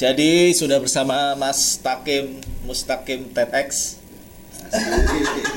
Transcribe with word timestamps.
Jadi 0.00 0.56
sudah 0.56 0.80
bersama 0.80 1.36
Mas 1.36 1.76
Takim 1.76 2.40
Mustakim 2.64 3.28
TEDx. 3.36 4.00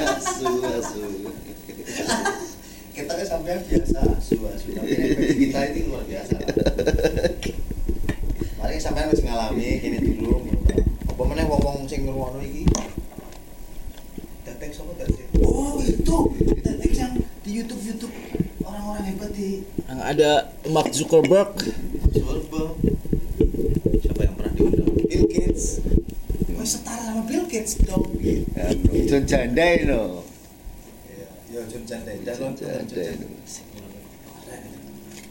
asu 0.03 0.49
asu 0.67 1.05
kita 2.91 3.11
kan 3.13 3.25
sampean 3.25 3.61
biasa 3.63 4.03
asu 4.19 4.35
asu 4.51 4.67
tapi 4.73 4.91
kita 5.47 5.59
ini 5.69 5.79
luar 5.87 6.03
biasa 6.03 6.33
mari 8.57 8.81
sampean 8.81 9.13
wis 9.13 9.21
ngalami 9.21 9.79
kene 9.79 10.01
dulu 10.01 10.43
apa 11.07 11.21
meneh 11.23 11.45
wong-wong 11.45 11.85
sing 11.85 12.03
ngrungokno 12.03 12.41
iki 12.41 12.65
Tetek 14.43 14.75
sapa 14.75 14.91
Tetek? 14.99 15.29
Oh 15.39 15.79
itu 15.79 16.17
Tetek 16.59 16.91
yang 16.97 17.13
di 17.47 17.51
YouTube 17.63 17.83
YouTube 17.85 18.15
orang-orang 18.65 19.13
hebat 19.13 19.31
di 19.31 19.63
Yang 19.87 20.01
ada 20.03 20.31
Mark 20.67 20.89
Zuckerberg. 20.91 21.53
Surba 22.11 22.75
Siapa 24.03 24.19
yang 24.25 24.35
pernah 24.35 24.53
diundang? 24.57 24.91
Bill 25.23 25.31
Gates 25.31 25.79
Oh 26.53 26.67
setara 26.67 27.01
sama 27.07 27.23
Bill 27.23 27.47
Gates 27.47 27.79
dong 27.87 28.03
gitu 28.19 28.43
John 29.07 29.23
Jandai 29.23 29.87
no. 29.87 30.23
Iya, 31.53 31.61
ya 31.61 31.61
John 31.69 31.83
Chandai. 31.85 32.15
Dan 32.25 32.35
John. 32.35 32.53
Chandai. 32.57 33.13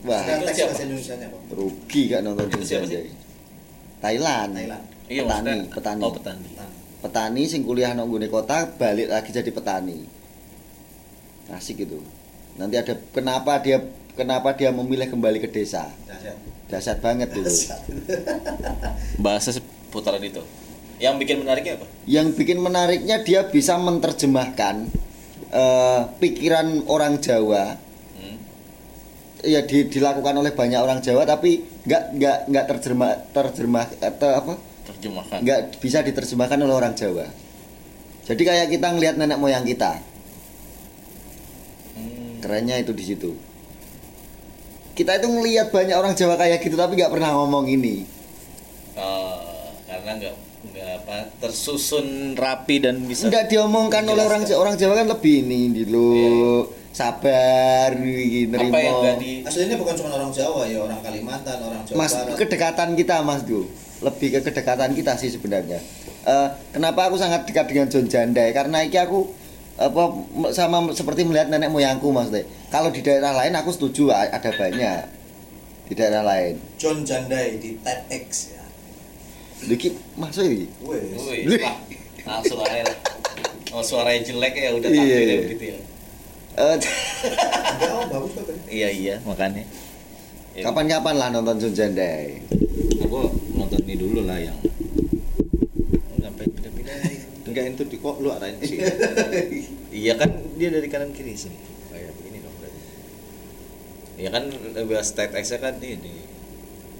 Wah, 0.02 0.22
siapa? 0.50 0.74
rugi 1.54 2.10
gak 2.10 2.20
nonton 2.26 2.46
Itu 2.46 2.62
John? 2.62 2.86
Jandai. 2.86 3.10
Thailand. 4.02 4.50
Thailand. 4.54 4.84
Iya, 5.10 5.22
petani, 5.26 5.58
petani. 5.70 6.02
Oh, 6.02 6.12
petani. 6.14 6.48
Petani 7.02 7.42
sing 7.50 7.66
kuliah 7.66 7.90
nang 7.94 8.10
kota 8.30 8.70
balik 8.78 9.10
lagi 9.10 9.30
jadi 9.34 9.50
petani. 9.50 10.06
Asik 11.50 11.82
itu. 11.82 11.98
Nanti 12.54 12.78
ada 12.78 12.94
kenapa 13.10 13.58
dia 13.58 13.82
kenapa 14.14 14.54
dia 14.54 14.70
memilih 14.70 15.10
kembali 15.10 15.42
ke 15.42 15.48
desa. 15.50 15.90
Dahsyat. 16.06 16.36
Dahsyat 16.70 16.98
banget 17.02 17.28
dulu. 17.34 17.50
Bahasa 19.24 19.52
putaran 19.92 20.18
itu. 20.18 20.40
Yang 20.96 21.14
bikin 21.18 21.36
menariknya 21.38 21.72
apa? 21.76 21.86
Yang 22.04 22.26
bikin 22.34 22.58
menariknya 22.58 23.20
dia 23.20 23.44
bisa 23.44 23.76
menerjemahkan 23.76 24.88
eh, 25.48 26.00
pikiran 26.16 26.86
orang 26.86 27.18
Jawa 27.18 27.76
Hmm. 28.14 28.36
ya 29.42 29.60
di- 29.60 29.84
dilakukan 29.84 30.32
oleh 30.32 30.50
banyak 30.50 30.78
orang 30.78 30.98
Jawa 30.98 31.22
tapi 31.22 31.60
nggak 31.82 32.02
nggak 32.14 32.36
nggak 32.48 32.64
terjemah 32.66 33.12
terjemah 33.28 33.84
atau 34.00 34.30
apa 34.30 34.52
Terjemahkan. 34.84 35.38
nggak 35.40 35.60
bisa 35.76 36.00
diterjemahkan 36.00 36.56
oleh 36.56 36.72
orang 36.72 36.94
Jawa 36.94 37.28
jadi 38.22 38.38
kayak 38.40 38.66
kita 38.70 38.86
ngelihat 38.88 39.16
nenek 39.16 39.36
moyang 39.36 39.66
kita 39.66 40.00
Hmm. 41.92 42.40
kerennya 42.40 42.78
itu 42.78 42.92
di 42.92 43.04
situ 43.04 43.30
kita 44.94 45.18
itu 45.18 45.26
ngelihat 45.26 45.68
banyak 45.68 45.92
orang 45.92 46.14
Jawa 46.14 46.36
kayak 46.36 46.60
gitu 46.60 46.74
tapi 46.74 46.96
nggak 46.96 47.10
pernah 47.10 47.32
ngomong 47.34 47.66
ini 47.66 48.08
Karena 50.02 50.18
nggak 50.18 50.34
nggak 50.62 50.88
apa 51.02 51.16
tersusun 51.42 52.34
rapi 52.34 52.82
dan 52.82 53.02
bisa 53.06 53.26
nggak 53.30 53.50
diomongkan 53.50 54.02
oleh 54.06 54.26
orang 54.26 54.42
Jawa 54.46 54.58
orang 54.66 54.74
Jawa 54.78 54.94
kan 54.98 55.06
lebih 55.10 55.42
ini 55.42 55.74
dulu 55.74 56.66
sabar 56.94 57.94
iki, 57.98 58.46
apa 58.50 58.78
yang 58.78 58.94
nggak 58.98 59.16
di 59.18 59.32
Aslinya 59.42 59.78
bukan 59.78 59.94
cuma 59.98 60.10
orang 60.18 60.30
Jawa 60.30 60.66
ya, 60.70 60.78
orang 60.82 61.02
Kalimantan, 61.02 61.58
orang 61.62 61.82
Jawa 61.86 61.98
Mas 61.98 62.14
Barat. 62.14 62.34
kedekatan 62.38 62.88
kita 62.94 63.26
Mas 63.26 63.42
Du 63.42 63.66
lebih 64.02 64.38
ke 64.38 64.40
kedekatan 64.42 64.90
kita 64.94 65.14
sih 65.18 65.30
sebenarnya 65.34 65.82
Eh, 66.22 66.48
kenapa 66.70 67.10
aku 67.10 67.18
sangat 67.18 67.50
dekat 67.50 67.66
dengan 67.66 67.90
John 67.90 68.06
Jandai 68.06 68.54
karena 68.54 68.86
iki 68.86 68.94
aku 68.94 69.26
apa 69.74 70.14
sama 70.54 70.94
seperti 70.94 71.26
melihat 71.26 71.50
nenek 71.50 71.66
moyangku 71.66 72.14
Mas 72.14 72.30
De. 72.30 72.46
Kalau 72.70 72.94
di 72.94 73.02
daerah 73.02 73.34
lain 73.34 73.58
aku 73.58 73.74
setuju 73.74 74.14
ada 74.14 74.38
banyak 74.38 75.02
di 75.90 75.92
daerah 75.98 76.22
lain. 76.22 76.62
John 76.78 77.02
Jandai 77.02 77.58
di 77.58 77.74
TEDx 77.82 78.54
ya. 78.54 78.61
Diki 79.62 79.88
masuk. 80.18 80.44
Wes. 80.82 81.06
Wih, 81.46 81.58
wah, 81.62 81.76
langsung 82.26 82.58
aja 82.60 82.82
lah. 82.82 82.96
Oh, 83.72 83.80
suaranya 83.80 84.20
jelek 84.20 84.54
ya 84.54 84.70
udah 84.76 84.90
Iya. 84.90 85.00
tampil 85.00 85.42
gitu 85.56 85.64
ya. 85.64 85.78
Eh, 86.52 86.76
oh, 87.88 88.04
bagus 88.12 88.30
kok 88.36 88.44
tadi. 88.44 88.60
Iya 88.68 88.88
iya 88.92 89.14
makanya. 89.24 89.64
Ya, 90.52 90.68
Kapan-kapan 90.68 91.14
lah 91.16 91.28
nonton 91.32 91.56
John 91.56 91.72
Jandai. 91.72 92.44
Aku 93.00 93.32
nonton 93.56 93.80
ini 93.88 93.96
dulu 93.96 94.28
lah 94.28 94.36
yang 94.36 94.58
ngapain 96.20 96.50
pindah-pindah? 96.52 96.96
enggak 97.48 97.64
itu 97.72 97.84
di 97.88 97.96
kok 97.96 98.16
lu 98.20 98.28
arahin 98.28 98.56
sih. 98.60 98.78
Iya 99.92 100.16
kan 100.16 100.32
dia 100.56 100.72
dari 100.72 100.88
kanan 100.88 101.12
kiri 101.12 101.36
sini. 101.36 101.56
Kayak 101.88 102.16
begini 102.16 102.40
dong 102.40 102.56
berarti. 102.60 102.80
Iya 104.16 104.28
kan 104.32 104.44
bahas 104.88 105.08
TEDx 105.12 105.52
kan 105.56 105.76
ini 105.80 106.12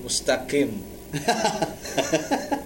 Mustaqim. 0.04 0.70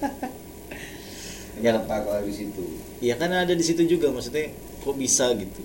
Kenapa 1.56 2.04
kok 2.04 2.14
habis 2.22 2.38
itu? 2.38 2.62
Iya 3.02 3.18
kan 3.18 3.32
ada 3.32 3.50
di 3.50 3.64
situ 3.64 3.82
juga 3.88 4.12
maksudnya 4.12 4.52
kok 4.84 4.94
bisa 4.94 5.32
gitu. 5.34 5.62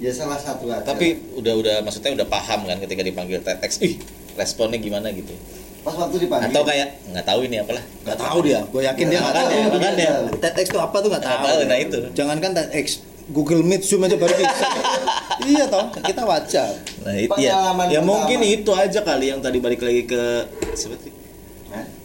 Ya 0.00 0.10
salah 0.16 0.40
satu 0.40 0.72
aja. 0.72 0.80
Tapi 0.80 1.36
udah 1.36 1.54
udah 1.60 1.76
maksudnya 1.84 2.16
udah 2.16 2.26
paham 2.26 2.64
kan 2.64 2.80
ketika 2.80 3.04
dipanggil 3.04 3.44
TEDx. 3.44 3.84
Ih, 3.84 4.00
responnya 4.34 4.80
gimana 4.80 5.12
gitu. 5.12 5.32
pas 5.80 5.96
waktu 5.96 6.28
dipanggil 6.28 6.52
Atau 6.52 6.60
kayak 6.68 6.88
nggak 7.08 7.24
tahu 7.24 7.40
ini 7.48 7.56
apalah. 7.60 7.84
Nggak 8.04 8.18
tahu 8.20 8.38
dia. 8.44 8.60
Gue 8.68 8.82
yakin 8.84 9.04
dia 9.08 9.18
nggak 9.20 9.32
tahu. 9.36 9.48
Makanya, 9.48 9.68
makanya. 9.72 10.10
TEDx 10.40 10.66
itu 10.68 10.80
apa 10.80 10.96
tuh 11.00 11.08
nggak 11.08 11.24
tahu. 11.24 11.40
tahu, 11.44 11.60
nah 11.64 11.78
itu. 11.80 11.98
Jangankan 12.16 12.50
TEDx, 12.52 12.86
Google 13.32 13.62
Meet, 13.64 13.82
Zoom 13.88 14.04
aja 14.04 14.16
baru 14.20 14.34
bisa. 14.36 14.66
iya 15.52 15.64
toh, 15.68 15.88
kita 16.04 16.22
wajar. 16.28 16.72
Nah, 17.04 17.16
itu 17.16 17.32
ya. 17.40 17.72
Ya 17.88 18.00
mungkin 18.04 18.44
itu 18.44 18.72
aja 18.76 19.00
kali 19.00 19.32
yang 19.32 19.40
tadi 19.40 19.56
balik 19.56 19.80
lagi 19.80 20.04
ke? 20.04 20.20
Hah? 20.68 21.19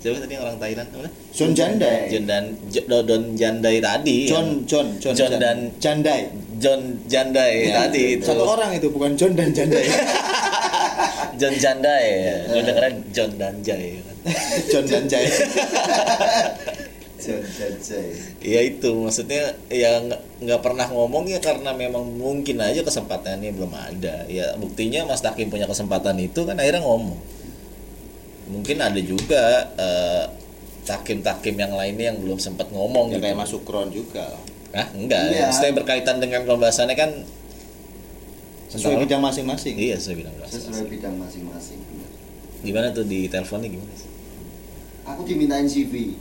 Siapa 0.06 0.22
tadi 0.22 0.38
yang 0.38 0.46
orang 0.46 0.60
Thailand 0.62 0.88
namanya? 0.94 1.12
John 1.34 1.52
Jandai. 1.58 1.98
John 2.14 2.26
dan 2.30 2.44
Don 3.10 3.24
Jandai 3.34 3.76
tadi. 3.82 4.18
John, 4.30 4.62
John, 4.70 4.88
John, 5.02 5.18
John 5.18 5.32
dan- 5.42 5.74
Jandai. 5.82 6.22
John 6.62 6.82
Jandai 7.10 7.74
tadi 7.74 8.04
itu. 8.14 8.30
Satu 8.30 8.46
orang 8.46 8.78
itu 8.78 8.94
bukan 8.94 9.18
John 9.18 9.34
dan 9.34 9.50
Jandai. 9.50 9.82
John 11.42 11.58
Jandai. 11.58 12.06
Ya. 12.06 12.38
Gue 12.54 12.62
dengeran 12.62 12.94
John 13.10 13.32
dan 13.42 13.58
Jai. 13.66 13.98
kan. 13.98 14.16
John 14.70 14.86
dan 14.86 15.04
Jai. 15.10 15.26
John 17.26 17.42
Jandai. 17.42 18.08
Ya 18.46 18.62
itu 18.62 18.90
maksudnya 19.02 19.58
ya 19.74 20.06
nggak 20.06 20.22
nggak 20.46 20.62
pernah 20.62 20.86
ngomong 20.86 21.26
ya 21.26 21.42
karena 21.42 21.74
memang 21.74 22.06
mungkin 22.14 22.62
aja 22.62 22.86
kesempatannya 22.86 23.50
belum 23.58 23.74
ada. 23.74 24.30
Ya 24.30 24.54
buktinya 24.54 25.10
Mas 25.10 25.26
Takim 25.26 25.50
punya 25.50 25.66
kesempatan 25.66 26.22
itu 26.22 26.46
kan 26.46 26.62
akhirnya 26.62 26.86
ngomong. 26.86 27.18
Mungkin 28.46 28.78
ada 28.78 28.98
juga 28.98 29.44
eh, 29.74 30.24
takim-takim 30.84 31.56
yang 31.56 31.74
lainnya 31.74 32.14
yang 32.14 32.20
belum 32.20 32.38
sempat 32.38 32.70
ngomong 32.70 33.10
Ya 33.10 33.18
gitu. 33.18 33.24
kayak 33.24 33.38
Mas 33.38 33.50
Sukron 33.50 33.90
juga. 33.90 34.38
Ah, 34.70 34.86
enggak. 34.92 35.32
Iya. 35.32 35.50
Maksudnya 35.50 35.74
berkaitan 35.74 36.18
dengan 36.18 36.46
pembahasannya 36.46 36.94
kan 36.94 37.12
Sesuai 38.66 39.00
bidang 39.00 39.24
masing-masing. 39.24 39.76
Iya, 39.78 39.96
saya 39.96 40.16
bilang 40.16 40.36
enggak. 40.36 40.52
Sesuai 40.52 40.86
bidang 40.86 41.16
masing-masing. 41.16 41.80
Gimana 42.60 42.92
tuh 42.92 43.06
di 43.06 43.26
teleponnya 43.26 43.70
gimana 43.70 43.94
sih? 43.94 44.10
Aku 45.06 45.22
dimintain 45.24 45.64
CV 45.64 46.18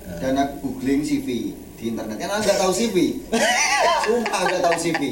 Ah. 0.00 0.16
dan 0.18 0.32
aku 0.34 0.80
googling 0.80 1.04
CV 1.04 1.52
di 1.52 1.84
internet 1.86 2.16
kan 2.16 2.40
nggak 2.40 2.56
tahu 2.56 2.72
CV 2.72 3.20
sumpah 4.00 4.40
nggak 4.42 4.62
tahu 4.64 4.76
CV 4.80 5.02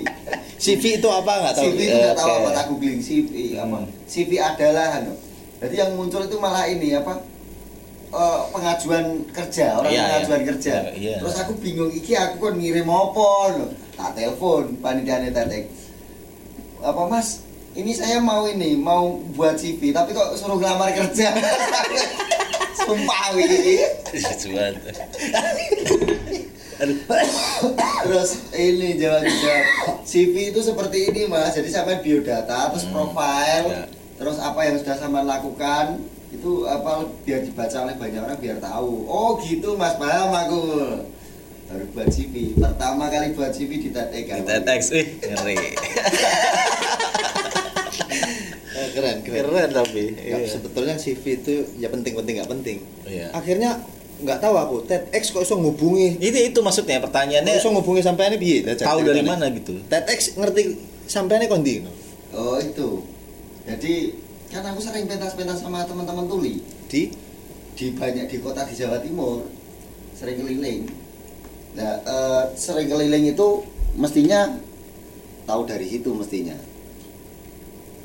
CV 0.57 0.83
itu 0.97 1.09
apa 1.09 1.33
nggak 1.39 1.55
tahu? 1.55 1.65
CV 1.67 1.79
itu 1.83 1.97
nggak 1.99 2.17
tahu 2.17 2.31
apa 2.33 2.49
tak 2.51 2.65
googling 2.67 2.99
CV 2.99 3.31
apa 3.55 3.77
Hmm. 3.79 3.89
CV 4.07 4.31
adalah 4.37 4.89
anu. 4.97 5.13
Jadi 5.59 5.75
yang 5.77 5.91
muncul 5.95 6.23
itu 6.23 6.37
malah 6.39 6.65
ini 6.65 6.95
apa 6.95 7.19
eh, 8.11 8.41
pengajuan 8.51 9.05
kerja 9.29 9.79
orang 9.79 9.91
Iya, 9.91 10.03
pengajuan 10.05 10.41
iya. 10.41 10.49
kerja. 10.49 10.75
Iya, 10.75 10.93
iya. 10.95 11.17
terus 11.19 11.37
aku 11.37 11.53
bingung 11.59 11.91
iki 11.91 12.15
aku 12.15 12.37
kan 12.41 12.55
ngirim 12.55 12.87
apa 12.87 13.29
no. 13.55 13.67
tak 13.95 14.15
telepon 14.15 14.79
panitiane 14.79 15.29
tetek 15.29 15.67
apa 16.79 17.03
mas? 17.05 17.43
Ini 17.75 17.91
saya 17.91 18.19
mau 18.19 18.47
ini 18.47 18.75
mau 18.75 19.19
buat 19.35 19.55
CV 19.55 19.91
tapi 19.91 20.11
kok 20.11 20.35
suruh 20.35 20.57
ngelamar 20.57 20.91
kerja? 20.91 21.31
Sumpah 22.79 23.35
ini 23.35 23.83
Cuman. 24.15 24.73
Terus 28.07 28.31
ini 28.55 28.95
jawab 28.97 29.23
jawab 29.27 29.65
CV 30.03 30.35
itu 30.51 30.61
seperti 30.63 31.11
ini 31.11 31.27
mas. 31.27 31.53
Jadi 31.53 31.69
sampai 31.69 31.99
biodata 31.99 32.71
terus 32.71 32.87
Hmm, 32.87 32.95
profile. 32.95 33.67
Ya. 33.69 33.83
Terus 34.19 34.37
apa 34.39 34.61
yang 34.67 34.77
sudah 34.77 34.97
sampai 34.99 35.23
lakukan 35.23 36.03
itu 36.29 36.67
apa 36.67 37.07
biar 37.25 37.41
dibaca 37.41 37.77
oleh 37.87 37.95
banyak 37.97 38.21
orang 38.21 38.37
biar 38.37 38.59
tahu 38.61 39.07
oh 39.07 39.39
gitu 39.41 39.79
mas 39.79 39.97
paham 39.97 40.29
aku 40.35 40.61
baru 41.69 41.85
buat 41.93 42.09
CV 42.09 42.59
pertama 42.59 43.09
kali 43.09 43.33
buat 43.33 43.53
CV 43.53 43.71
di 43.79 43.89
TEDx 43.89 44.27
di 44.27 44.45
TEDx, 44.45 44.81
ih 44.93 45.07
ngeri. 45.23 45.57
Eh, 48.79 48.89
keren, 48.95 49.27
keren. 49.27 49.43
Keren 49.43 49.69
tapi. 49.75 50.05
Ya, 50.15 50.39
Iya. 50.39 50.47
sebetulnya 50.55 50.95
CV 50.95 51.43
itu 51.43 51.67
ya 51.83 51.91
penting-penting 51.91 52.39
nggak 52.39 52.47
penting. 52.47 52.79
Iya. 53.11 53.35
Akhirnya 53.35 53.83
nggak 54.23 54.39
tahu 54.39 54.55
aku 54.55 54.77
TEDx 54.87 55.31
kok 55.31 55.43
iso 55.43 55.59
ngubungi 55.59 56.19
Itu 56.19 56.39
itu 56.55 56.59
maksudnya 56.63 57.03
kok 57.03 57.11
pertanyaannya 57.11 57.59
iso 57.59 57.75
ngubungi 57.75 58.07
sampai 58.07 58.31
ini 58.35 58.39
piye 58.39 58.57
tahu 58.79 59.03
dari 59.03 59.23
mana 59.27 59.51
gitu. 59.51 59.83
TEDx 59.91 60.39
ngerti 60.39 60.79
sampai 61.11 61.43
ini 61.43 61.47
kondi 61.51 61.75
no? 61.83 61.91
oh 62.39 62.59
itu 62.63 63.03
jadi 63.69 64.17
kan 64.49 64.65
aku 64.65 64.81
sering 64.81 65.05
pentas-pentas 65.05 65.61
sama 65.61 65.85
teman-teman 65.85 66.25
tuli. 66.25 66.65
Di? 66.89 67.13
Di 67.77 67.93
banyak 67.93 68.33
di 68.33 68.41
kota 68.41 68.65
di 68.65 68.73
Jawa 68.73 68.97
Timur 69.05 69.45
sering 70.17 70.41
keliling. 70.41 70.89
Nah 71.77 72.01
eh, 72.01 72.45
sering 72.57 72.89
keliling 72.89 73.37
itu 73.37 73.61
mestinya 73.93 74.57
tahu 75.45 75.69
dari 75.69 75.85
situ 75.85 76.17
mestinya. 76.17 76.57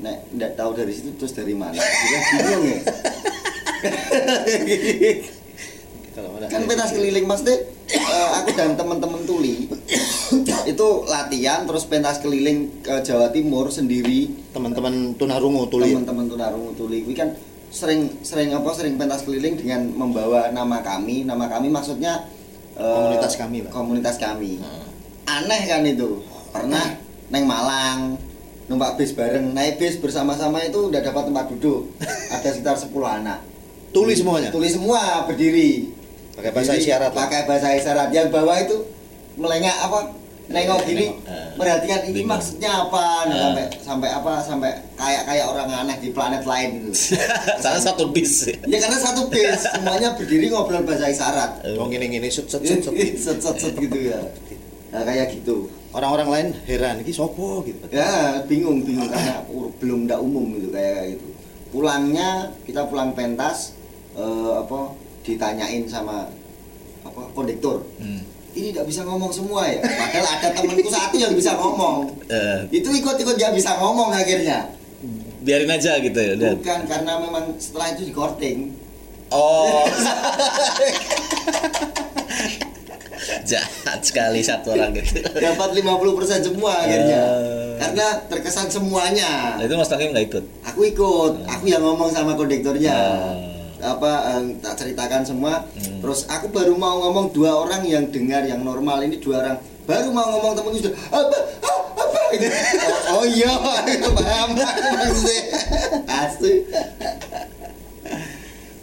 Nek 0.04 0.36
nggak 0.36 0.52
tahu 0.52 0.76
dari 0.76 0.92
situ 0.92 1.16
terus 1.16 1.32
dari 1.32 1.56
mana? 1.56 1.80
Juga 1.80 2.18
bingung 2.28 2.64
ya. 2.68 2.84
Kan 6.52 6.68
pentas 6.68 6.92
keliling 6.92 7.24
eh, 7.24 7.72
aku 8.42 8.50
dan 8.58 8.74
teman-teman 8.74 9.22
tuli 9.28 9.70
itu 10.64 10.88
latihan 11.06 11.68
terus 11.68 11.84
pentas 11.86 12.18
keliling 12.18 12.80
ke 12.80 13.04
Jawa 13.04 13.30
Timur 13.30 13.68
sendiri. 13.68 14.32
Teman-teman 14.50 15.14
tunarungu 15.14 15.68
tuli. 15.68 15.92
teman-teman 15.92 16.26
tunarungu 16.26 16.72
tuli. 16.74 17.04
Ini 17.04 17.14
kan 17.14 17.28
sering 17.68 18.22
sering 18.24 18.54
apa 18.54 18.70
sering 18.72 18.96
pentas 18.96 19.22
keliling 19.22 19.60
dengan 19.60 19.92
membawa 19.92 20.50
nama 20.50 20.80
kami. 20.80 21.28
Nama 21.28 21.44
kami 21.46 21.68
maksudnya 21.68 22.24
eh, 22.74 22.82
Komunitas 22.82 23.34
kami, 23.36 23.56
Pak. 23.68 23.70
komunitas 23.70 24.16
kami. 24.16 24.58
Aneh 25.28 25.62
kan 25.68 25.84
itu? 25.84 26.24
Pernah 26.50 26.98
neng 27.28 27.44
Malang 27.44 28.00
numpak 28.66 28.96
bis 28.96 29.12
bareng. 29.12 29.52
Naik 29.52 29.76
bis 29.76 30.00
bersama-sama 30.00 30.64
itu 30.64 30.88
udah 30.88 31.00
dapat 31.04 31.28
tempat 31.28 31.46
duduk. 31.52 31.92
Ada 32.34 32.56
sekitar 32.56 32.76
10 32.80 32.90
anak. 33.22 33.38
Tuli 33.94 34.18
semuanya. 34.18 34.50
tuli 34.50 34.66
semua 34.66 35.22
berdiri 35.22 35.86
Pakai 36.34 36.50
bahasa 36.50 36.72
isyarat. 36.74 37.10
pakai 37.10 37.40
bahasa 37.44 37.68
isyarat 37.72 38.08
yang 38.10 38.28
bawah 38.28 38.56
itu 38.56 38.76
melengak 39.34 39.74
apa 39.76 40.10
nengok 40.44 40.84
gini 40.84 41.08
eh. 41.24 41.56
perhatikan 41.56 42.04
ini 42.04 42.20
Bingung. 42.20 42.30
maksudnya 42.30 42.84
apa 42.84 43.24
Nah, 43.24 43.32
Eh. 43.32 43.40
sampai 43.40 43.64
sampai 43.80 44.08
apa 44.12 44.32
sampai 44.38 44.70
kayak 44.92 45.22
kayak 45.24 45.46
orang 45.46 45.68
aneh 45.72 45.96
di 45.96 46.10
planet 46.10 46.44
lain 46.44 46.68
gitu 46.82 46.90
Sana 47.64 47.78
satu 47.78 48.10
bis. 48.10 48.44
ya 48.60 48.76
karena 48.76 48.98
satu 49.00 49.24
bis 49.26 49.64
semuanya 49.64 50.12
berdiri 50.12 50.46
ngobrol 50.48 50.84
bahasa 50.84 51.08
isyarat 51.08 51.64
Oh 51.74 51.88
gini 51.88 52.10
gini 52.10 52.28
set 52.28 52.44
set 52.46 52.60
set 52.60 52.82
set. 52.82 52.92
set 53.24 53.38
set 53.38 53.56
set 53.56 53.74
gitu 53.74 53.98
ya 54.04 54.20
nah, 54.90 55.02
kayak 55.02 55.32
gitu 55.32 55.70
Orang-orang 55.90 56.26
lain 56.28 56.48
heran, 56.66 56.98
ini 56.98 57.08
sopo 57.08 57.62
gitu. 57.62 57.78
ya 57.88 58.42
bingung 58.44 58.82
bingung 58.82 59.06
karena 59.06 59.46
belum 59.78 60.04
ndak 60.04 60.18
umum 60.18 60.50
gitu 60.52 60.68
kayak 60.68 60.92
kayak 60.92 61.08
gitu 61.14 61.26
pulangnya 61.70 62.28
kita 62.62 62.84
pulang 62.84 63.10
pentas 63.10 63.72
eh, 64.12 64.22
apa 64.56 64.92
ditanyain 65.24 65.84
sama 65.84 66.28
apa 67.02 67.20
kondektur 67.32 67.80
Hmm. 67.96 68.20
ini 68.52 68.70
nggak 68.70 68.84
bisa 68.84 69.02
ngomong 69.02 69.28
semua 69.28 69.64
ya 69.64 69.80
padahal 69.80 70.26
ada 70.30 70.48
temanku 70.52 70.86
satu 70.86 71.16
yang 71.16 71.32
bisa 71.32 71.52
ngomong 71.54 72.06
Eh, 72.26 72.60
itu 72.70 72.88
ikut-ikut 72.92 73.34
nggak 73.34 73.52
bisa 73.52 73.76
ngomong 73.76 74.08
akhirnya 74.10 74.68
biarin 75.40 75.68
aja 75.68 75.98
gitu 75.98 76.14
ya 76.14 76.32
udah. 76.34 76.52
bukan 76.54 76.80
karena 76.84 77.12
memang 77.18 77.44
setelah 77.58 77.90
itu 77.90 78.04
di 78.04 78.12
korting 78.12 78.58
Oh. 79.28 79.82
Jahat 83.44 84.00
sekali 84.00 84.40
satu 84.40 84.72
orang 84.72 84.92
gitu. 84.94 85.20
dapat 85.34 85.68
50% 85.74 85.84
semua 86.44 86.72
akhirnya 86.78 87.22
Eh. 87.24 87.72
karena 87.76 88.06
terkesan 88.26 88.68
semuanya 88.68 89.56
Nah, 89.56 89.64
itu 89.64 89.74
Mas 89.74 89.88
Takim 89.88 90.12
nggak 90.12 90.26
ikut. 90.28 90.44
aku 90.62 90.80
ikut 90.86 91.32
aku 91.44 91.64
yang 91.66 91.80
ngomong 91.80 92.08
sama 92.08 92.32
kondektornya. 92.32 92.94
Apa 93.84 94.10
eh, 94.32 94.42
tak 94.64 94.74
ceritakan 94.80 95.22
semua. 95.28 95.68
Hmm. 95.76 96.00
terus 96.00 96.24
aku 96.26 96.48
baru 96.48 96.72
mau 96.74 97.04
ngomong 97.04 97.36
dua 97.36 97.52
orang 97.52 97.84
yang 97.84 98.08
dengar 98.08 98.42
yang 98.48 98.64
normal. 98.64 99.04
Ini 99.04 99.20
dua 99.20 99.44
orang. 99.44 99.56
Baru 99.84 100.08
mau 100.16 100.24
ngomong 100.32 100.56
temenku 100.56 100.80
sudah 100.80 100.94
apa? 101.12 101.38
Ah, 101.60 101.80
apa? 102.00 102.20
Gitu. 102.32 102.46
oh, 102.48 103.16
oh 103.20 103.24
iya 103.28 103.52
aku 103.52 104.10
paham. 104.16 104.48
Maksudnya 104.56 105.40
asli 106.08 106.54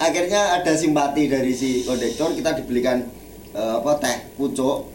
akhirnya 0.02 0.42
ada 0.62 0.74
simpati 0.78 1.30
dari 1.30 1.54
si 1.58 1.82
kondektor. 1.86 2.38
Kita 2.38 2.54
dibelikan 2.58 3.02
eh, 3.58 3.74
apa 3.82 3.98
teh 3.98 4.18
pucuk. 4.38 4.86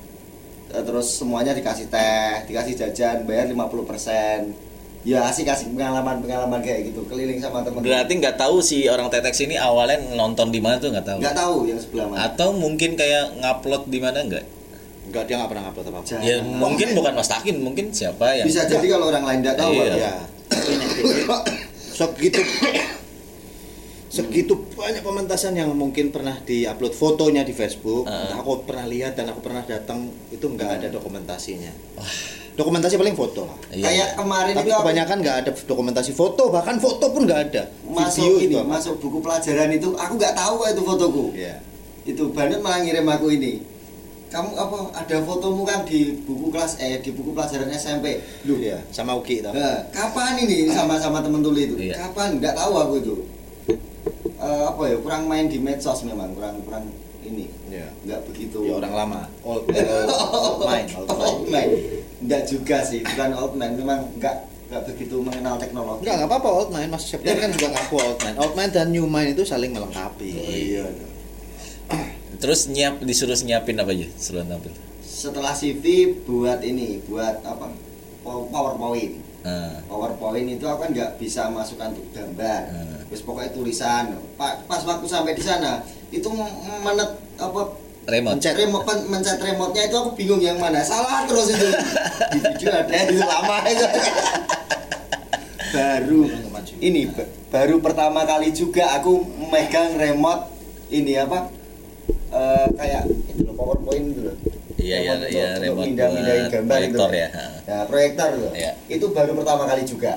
Eh, 0.70 0.82
terus 0.82 1.18
semuanya 1.18 1.54
dikasih 1.54 1.86
teh 1.86 2.46
dikasih 2.50 2.74
jajan 2.74 3.22
bayar 3.22 3.46
50% 3.50 4.65
ya 5.06 5.22
asik 5.30 5.46
kasih 5.46 5.70
pengalaman 5.70 6.18
pengalaman 6.18 6.58
kayak 6.66 6.90
gitu 6.90 7.06
keliling 7.06 7.38
sama 7.38 7.62
temen 7.62 7.78
Berarti 7.78 8.12
nggak 8.18 8.36
tahu 8.42 8.58
si 8.58 8.90
orang 8.90 9.06
Tetex 9.06 9.38
ini 9.46 9.54
awalnya 9.54 10.02
nonton 10.18 10.50
di 10.50 10.58
mana 10.58 10.82
tuh 10.82 10.90
nggak 10.90 11.06
tahu. 11.06 11.18
nggak 11.22 11.36
tahu 11.38 11.56
yang 11.70 11.78
sebelah 11.78 12.06
mana 12.10 12.18
Atau 12.26 12.50
mungkin 12.58 12.98
kayak 12.98 13.38
ngupload 13.38 13.86
di 13.86 13.98
mana 14.02 14.18
nggak? 14.26 14.44
Enggak 15.06 15.22
dia 15.30 15.34
nggak 15.38 15.50
pernah 15.54 15.64
upload 15.70 15.86
apa-apa. 15.94 16.18
Ya 16.26 16.36
mungkin 16.42 16.88
bukan 16.98 17.12
Mas 17.14 17.30
Takin, 17.30 17.56
mungkin 17.62 17.94
siapa 17.94 18.34
yang 18.34 18.46
bisa 18.50 18.66
jadi 18.66 18.86
kalau 18.90 19.06
orang 19.14 19.22
lain 19.22 19.38
nggak 19.46 19.56
tahu 19.56 19.70
Iya. 19.78 19.94
Ya. 19.94 20.14
Segitu 21.94 22.42
segitu 24.10 24.56
banyak 24.74 25.04
pementasan 25.04 25.54
yang 25.54 25.70
mungkin 25.76 26.08
pernah 26.10 26.34
diupload 26.42 26.98
fotonya 26.98 27.46
di 27.46 27.54
Facebook. 27.54 28.10
Entah 28.10 28.42
aku 28.42 28.66
pernah 28.66 28.90
lihat 28.90 29.14
dan 29.14 29.30
aku 29.30 29.38
pernah 29.44 29.62
datang 29.62 30.10
itu 30.34 30.42
nggak 30.42 30.82
ada 30.82 30.88
dokumentasinya. 30.90 31.70
Dokumentasi 32.56 32.96
paling 32.96 33.12
foto 33.12 33.44
lah. 33.44 33.56
Iya, 33.68 33.84
kayak 33.84 33.92
iya. 33.92 34.06
kemarin 34.16 34.54
Tapi 34.56 34.68
itu 34.68 34.80
kebanyakan 34.80 35.16
nggak 35.20 35.36
ada 35.44 35.50
dokumentasi 35.52 36.12
foto, 36.16 36.48
bahkan 36.48 36.80
foto 36.80 37.04
pun 37.12 37.28
nggak 37.28 37.40
ada. 37.52 37.62
masuk 37.84 38.24
Video 38.24 38.40
ini 38.40 38.44
itu 38.48 38.56
apa? 38.56 38.68
masuk 38.76 38.94
buku 38.96 39.18
pelajaran 39.20 39.68
itu 39.70 39.88
aku 39.92 40.12
nggak 40.16 40.34
tahu 40.34 40.54
itu 40.64 40.82
fotoku 40.82 41.24
Iya. 41.32 41.54
itu 42.04 42.22
Bandit 42.32 42.60
malah 42.60 42.80
ngirim 42.80 43.04
aku 43.04 43.26
ini 43.30 43.52
kamu 44.26 44.52
apa 44.52 44.78
ada 44.92 45.16
fotomu 45.22 45.62
kan 45.62 45.86
di 45.86 46.12
buku 46.24 46.50
kelas 46.50 46.76
eh 46.76 46.98
di 46.98 47.14
buku 47.14 47.30
pelajaran 47.30 47.70
SMP 47.70 48.20
lu 48.44 48.58
Iya, 48.58 48.82
sama 48.90 49.14
Uki 49.14 49.38
itu. 49.40 49.48
Nah, 49.48 49.86
kapan 49.92 50.34
ini 50.40 50.66
sama-sama 50.68 51.22
temen 51.22 51.40
tuli 51.40 51.68
itu? 51.68 51.76
Iya. 51.78 51.94
Kapan? 52.04 52.40
Nggak 52.40 52.52
tahu 52.56 52.72
aku 52.74 52.94
itu. 53.00 53.14
Eh, 54.36 54.62
apa 54.66 54.82
ya? 54.84 54.96
Kurang 55.00 55.28
main 55.28 55.46
di 55.46 55.56
medsos 55.56 56.04
memang, 56.04 56.32
kurang 56.36 56.60
kurang 56.64 56.84
ini. 57.26 57.46
Iya. 57.66 57.88
Nggak 58.02 58.20
begitu. 58.26 58.58
Ya 58.62 58.72
orang 58.76 58.94
lama. 58.94 59.20
Old, 59.42 59.66
old 59.68 60.60
mind, 60.62 60.88
old 60.94 61.08
mind. 61.08 61.20
Old 61.20 61.44
man. 61.46 61.68
Nggak 62.16 62.42
juga 62.46 62.76
sih, 62.80 63.00
bukan 63.02 63.30
old 63.34 63.54
man. 63.54 63.70
Memang 63.74 63.98
nggak 64.14 64.36
nggak 64.66 64.82
begitu 64.84 65.14
mengenal 65.18 65.54
teknologi. 65.56 66.02
Enggak, 66.02 66.14
enggak 66.16 66.30
apa-apa 66.30 66.48
old 66.52 66.70
mind. 66.70 66.88
Mas 66.88 67.02
Septian 67.04 67.36
kan 67.36 67.50
juga 67.50 67.68
ngaku 67.70 67.94
old 67.96 68.18
mind. 68.20 68.36
Old 68.36 68.54
mind 68.54 68.72
dan 68.72 68.86
new 68.88 69.06
mind 69.06 69.30
itu 69.32 69.42
saling 69.42 69.70
melengkapi. 69.70 70.30
Oh, 70.32 70.48
iya. 70.48 70.86
Terus 72.42 72.66
nyiap 72.66 73.00
disuruh 73.00 73.36
nyiapin 73.38 73.76
apa 73.76 73.90
aja 73.90 74.06
sebelum 74.16 74.46
tampil? 74.46 74.72
Setelah 75.00 75.52
CV 75.52 75.84
buat 76.22 76.60
ini, 76.60 77.00
buat 77.02 77.40
apa? 77.42 77.72
Pow- 78.20 78.46
PowerPoint. 78.46 79.22
Nah, 79.40 79.78
PowerPoint 79.86 80.44
itu 80.50 80.66
aku 80.66 80.82
kan 80.82 80.90
nggak 80.92 81.10
bisa 81.16 81.46
masukkan 81.48 81.94
untuk 81.94 82.10
gambar. 82.12 82.60
Hmm. 82.68 82.98
Terus 83.06 83.22
pokoknya 83.22 83.50
tulisan. 83.54 84.04
Pa- 84.34 84.58
Pas 84.66 84.82
waktu 84.82 85.06
sampai 85.06 85.32
di 85.32 85.40
sana, 85.40 85.80
itu 86.08 86.28
menet 86.78 87.10
apa 87.36 87.60
remote. 88.06 88.34
Mencet. 88.34 88.54
remote 88.54 88.86
mencet 89.04 89.38
remote-nya 89.38 89.82
itu 89.84 89.96
aku 89.96 90.10
bingung 90.12 90.38
yang 90.38 90.56
mana 90.56 90.78
salah 90.80 91.24
terus 91.24 91.50
itu 91.50 91.66
di 92.30 92.38
video 92.40 92.70
ada 92.72 92.94
itu 93.04 93.18
lama 93.18 93.56
itu 93.66 93.86
baru 95.68 96.20
ini 96.78 97.00
ba- 97.08 97.30
baru 97.50 97.76
pertama 97.78 98.22
kali 98.22 98.50
juga 98.50 98.94
aku 98.94 99.18
megang 99.44 99.96
remote 99.96 100.46
ini 100.88 101.18
apa 101.18 101.50
eh, 102.30 102.66
kayak 102.72 103.02
itu 103.28 103.42
loh 103.42 103.54
powerpoint 103.54 104.06
itu 104.08 104.22
loh 104.24 104.36
Iya, 104.76 105.02
iya, 105.02 105.14
iya, 105.26 105.46
remote 105.58 105.88
mindah-mindahin 105.88 106.42
buat 106.44 106.52
gambar 106.54 106.78
itu 106.78 106.94
proyektor 106.94 107.08
loh. 107.08 107.16
ya. 107.16 107.28
ya 107.66 107.78
proyektor 107.84 108.28
loh 108.36 108.52
Iya. 108.54 108.72
itu 108.86 109.06
baru 109.08 109.32
pertama 109.34 109.64
kali 109.66 109.82
juga 109.82 110.12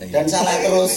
dan 0.00 0.08
Iya. 0.18 0.20
salah 0.24 0.54
terus 0.56 0.92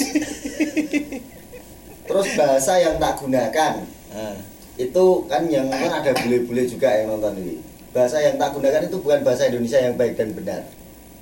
terus 2.08 2.28
bahasa 2.34 2.74
yang 2.78 2.96
tak 2.96 3.20
gunakan 3.20 3.74
Ah, 4.16 4.36
itu 4.80 5.06
kan 5.28 5.44
yang 5.52 5.68
kan 5.68 5.92
ada 5.92 6.12
bule-bule 6.16 6.64
juga 6.64 6.88
yang 6.90 7.12
nonton 7.12 7.36
ini. 7.36 7.60
Bahasa 7.92 8.20
yang 8.20 8.40
tak 8.40 8.56
gunakan 8.56 8.88
itu 8.88 8.98
bukan 9.00 9.24
bahasa 9.24 9.48
Indonesia 9.48 9.80
yang 9.80 9.96
baik 9.96 10.16
dan 10.16 10.32
benar. 10.32 10.62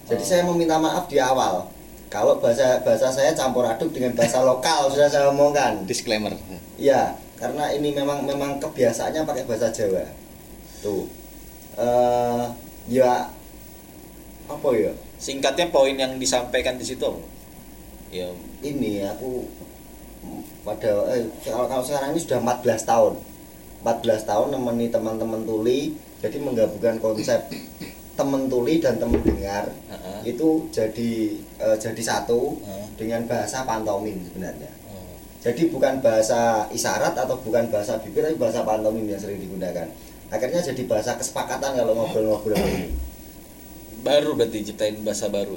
Jadi 0.06 0.22
Oh. 0.22 0.28
saya 0.30 0.42
meminta 0.46 0.78
maaf 0.78 1.10
di 1.10 1.18
awal. 1.18 1.66
Kalau 2.08 2.38
bahasa 2.38 2.78
bahasa 2.86 3.10
saya 3.10 3.34
campur 3.34 3.66
aduk 3.66 3.90
dengan 3.90 4.14
bahasa 4.14 4.46
lokal 4.46 4.86
sudah 4.94 5.10
saya 5.10 5.34
omongkan. 5.34 5.90
Disclaimer. 5.90 6.34
ya 6.78 7.18
karena 7.38 7.74
ini 7.74 7.92
memang 7.92 8.24
memang 8.24 8.62
kebiasaannya 8.62 9.26
pakai 9.26 9.44
bahasa 9.50 9.74
Jawa. 9.74 10.06
Tuh. 10.82 11.10
Eh 11.78 12.44
ya 12.90 13.26
apa 14.46 14.70
ya? 14.76 14.94
Singkatnya 15.18 15.72
poin 15.72 15.96
yang 15.96 16.20
disampaikan 16.20 16.76
di 16.76 16.86
situ? 16.86 17.08
Ya, 18.14 18.30
ini 18.62 19.02
aku 19.02 19.48
pada 20.64 20.92
eh, 21.12 21.28
kalau, 21.44 21.68
kalau 21.68 21.84
sekarang 21.84 22.16
ini 22.16 22.20
sudah 22.24 22.40
14 22.40 22.88
tahun 22.88 23.14
14 23.84 24.30
tahun 24.30 24.48
nemeni 24.56 24.88
teman-teman 24.88 25.44
tuli 25.44 25.92
jadi 26.24 26.40
menggabungkan 26.40 27.04
konsep 27.04 27.52
teman 28.16 28.48
tuli 28.48 28.80
dan 28.80 28.96
teman 28.96 29.20
dengar 29.20 29.68
Heeh. 29.68 30.32
itu 30.32 30.72
jadi 30.72 31.12
eh, 31.60 31.78
jadi 31.80 32.02
satu 32.02 32.56
Heeh. 32.64 32.86
dengan 32.96 33.28
bahasa 33.28 33.68
pantomim 33.68 34.20
sebenarnya 34.24 34.72
Oh. 34.88 35.18
jadi 35.42 35.68
bukan 35.74 36.00
bahasa 36.00 36.70
isyarat 36.70 37.18
atau 37.18 37.36
bukan 37.42 37.68
bahasa 37.74 37.98
bibir 38.00 38.24
tapi 38.24 38.38
bahasa 38.40 38.62
pantomim 38.64 39.04
yang 39.10 39.20
sering 39.20 39.42
digunakan 39.42 39.90
akhirnya 40.32 40.62
jadi 40.64 40.86
bahasa 40.88 41.18
kesepakatan 41.20 41.76
kalau 41.76 41.94
ngobrol-ngobrol 41.98 42.56
ini 42.56 42.94
baru 44.04 44.36
berarti 44.36 44.68
ciptain 44.68 45.00
bahasa 45.00 45.32
baru. 45.32 45.56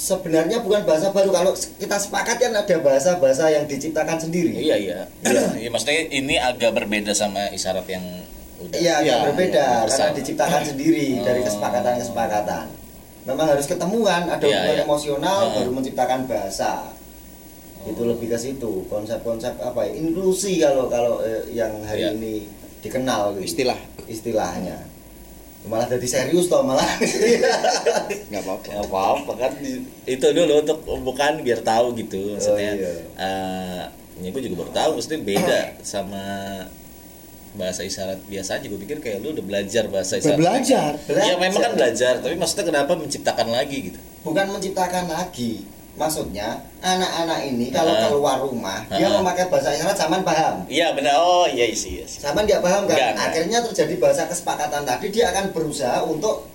Sebenarnya 0.00 0.64
bukan 0.64 0.88
bahasa 0.88 1.12
baru 1.12 1.28
kalau 1.28 1.52
kita 1.52 1.96
sepakat 2.00 2.40
kan 2.40 2.52
ada 2.56 2.76
bahasa-bahasa 2.80 3.52
yang 3.52 3.68
diciptakan 3.68 4.16
sendiri. 4.16 4.56
Iya 4.56 4.76
iya. 4.80 4.98
Iya, 5.20 5.44
iya, 5.60 5.68
maksudnya 5.68 6.08
ini 6.08 6.40
agak 6.40 6.72
berbeda 6.72 7.12
sama 7.12 7.52
isyarat 7.52 7.84
yang 7.84 8.04
udah. 8.58 8.76
Iya, 8.80 8.92
agak 8.96 9.04
Iya, 9.04 9.16
berbeda 9.28 9.64
iya, 9.68 9.88
karena 9.92 10.16
diciptakan 10.16 10.62
sendiri 10.64 11.06
dari 11.20 11.40
Oh. 11.40 11.46
kesepakatan-kesepakatan. 11.46 12.66
Memang 13.28 13.46
harus 13.52 13.66
ketemuan, 13.68 14.22
ada 14.26 14.40
Iya, 14.40 14.56
hubungan 14.56 14.76
iya. 14.80 14.84
emosional 14.88 15.38
Heeh. 15.44 15.54
baru 15.60 15.70
menciptakan 15.76 16.20
bahasa. 16.24 16.72
Itu 17.84 18.02
lebih 18.04 18.32
ke 18.32 18.38
situ, 18.40 18.84
konsep-konsep 18.88 19.60
apa 19.60 19.84
ya? 19.84 19.92
Inklusi 19.96 20.56
kalau 20.56 20.88
kalau 20.88 21.20
eh, 21.20 21.44
yang 21.52 21.76
hari 21.84 22.08
Iya. 22.08 22.16
ini 22.16 22.34
dikenal 22.80 23.36
gitu. 23.36 23.52
Istilah 23.52 23.76
istilahnya. 24.08 24.80
Malah 25.68 25.86
jadi 25.92 26.06
serius 26.08 26.48
toh 26.48 26.64
malah. 26.64 26.86
nggak 28.32 28.42
apa-apa. 28.42 28.68
Nggak 28.72 28.86
apa-apa 28.88 29.32
kan 29.36 29.52
itu 30.08 30.26
dulu 30.32 30.54
untuk 30.64 30.78
bukan 31.04 31.32
biar 31.44 31.60
tahu 31.60 31.92
gitu 32.00 32.38
maksudnya. 32.38 32.72
iya. 32.80 32.92
eh, 33.20 33.82
ini 34.20 34.32
gue 34.32 34.42
juga 34.48 34.64
baru 34.64 34.72
tahu 34.72 34.90
maksudnya 34.96 35.20
beda 35.20 35.60
sama 35.84 36.22
bahasa 37.50 37.82
isyarat 37.82 38.22
biasa 38.30 38.62
aja 38.62 38.66
gue 38.70 38.78
pikir 38.86 39.02
kayak 39.02 39.26
lu 39.26 39.34
udah 39.34 39.42
belajar 39.42 39.84
bahasa 39.90 40.22
isyarat. 40.22 40.38
Belajar. 40.38 40.90
Ya 41.10 41.34
memang 41.36 41.60
kan 41.60 41.72
Belajar. 41.74 42.14
belajar, 42.18 42.24
tapi 42.24 42.34
maksudnya 42.38 42.64
kenapa 42.70 42.92
menciptakan 42.94 43.48
lagi 43.50 43.76
gitu? 43.90 43.98
Bukan 44.22 44.46
menciptakan 44.54 45.04
lagi. 45.10 45.66
Maksudnya 45.94 46.54
anak-anak 46.80 47.44
ini 47.44 47.68
kalau 47.68 47.92
Heeh. 47.92 48.08
keluar 48.08 48.36
rumah 48.40 48.80
dia 48.88 49.04
Heeh. 49.04 49.18
memakai 49.20 49.50
bahasa 49.52 49.74
isyarat 49.74 49.94
zaman 49.94 50.22
paham. 50.22 50.64
Iya 50.70 50.94
benar. 50.96 51.18
Oh 51.18 51.44
iya 51.44 51.68
sih 51.70 52.00
iya 52.00 52.04
sih. 52.06 52.22
Zaman 52.22 52.46
nggak 52.46 52.62
paham 52.62 52.88
kan? 52.88 52.94
Nggak, 52.96 53.10
nggak. 53.14 53.26
Akhirnya 53.28 53.58
terjadi 53.68 53.94
bahasa 54.00 54.22
kesepakatan 54.24 54.82
tadi 54.86 55.06
dia 55.12 55.28
akan 55.28 55.52
berusaha 55.52 56.00
untuk 56.02 56.46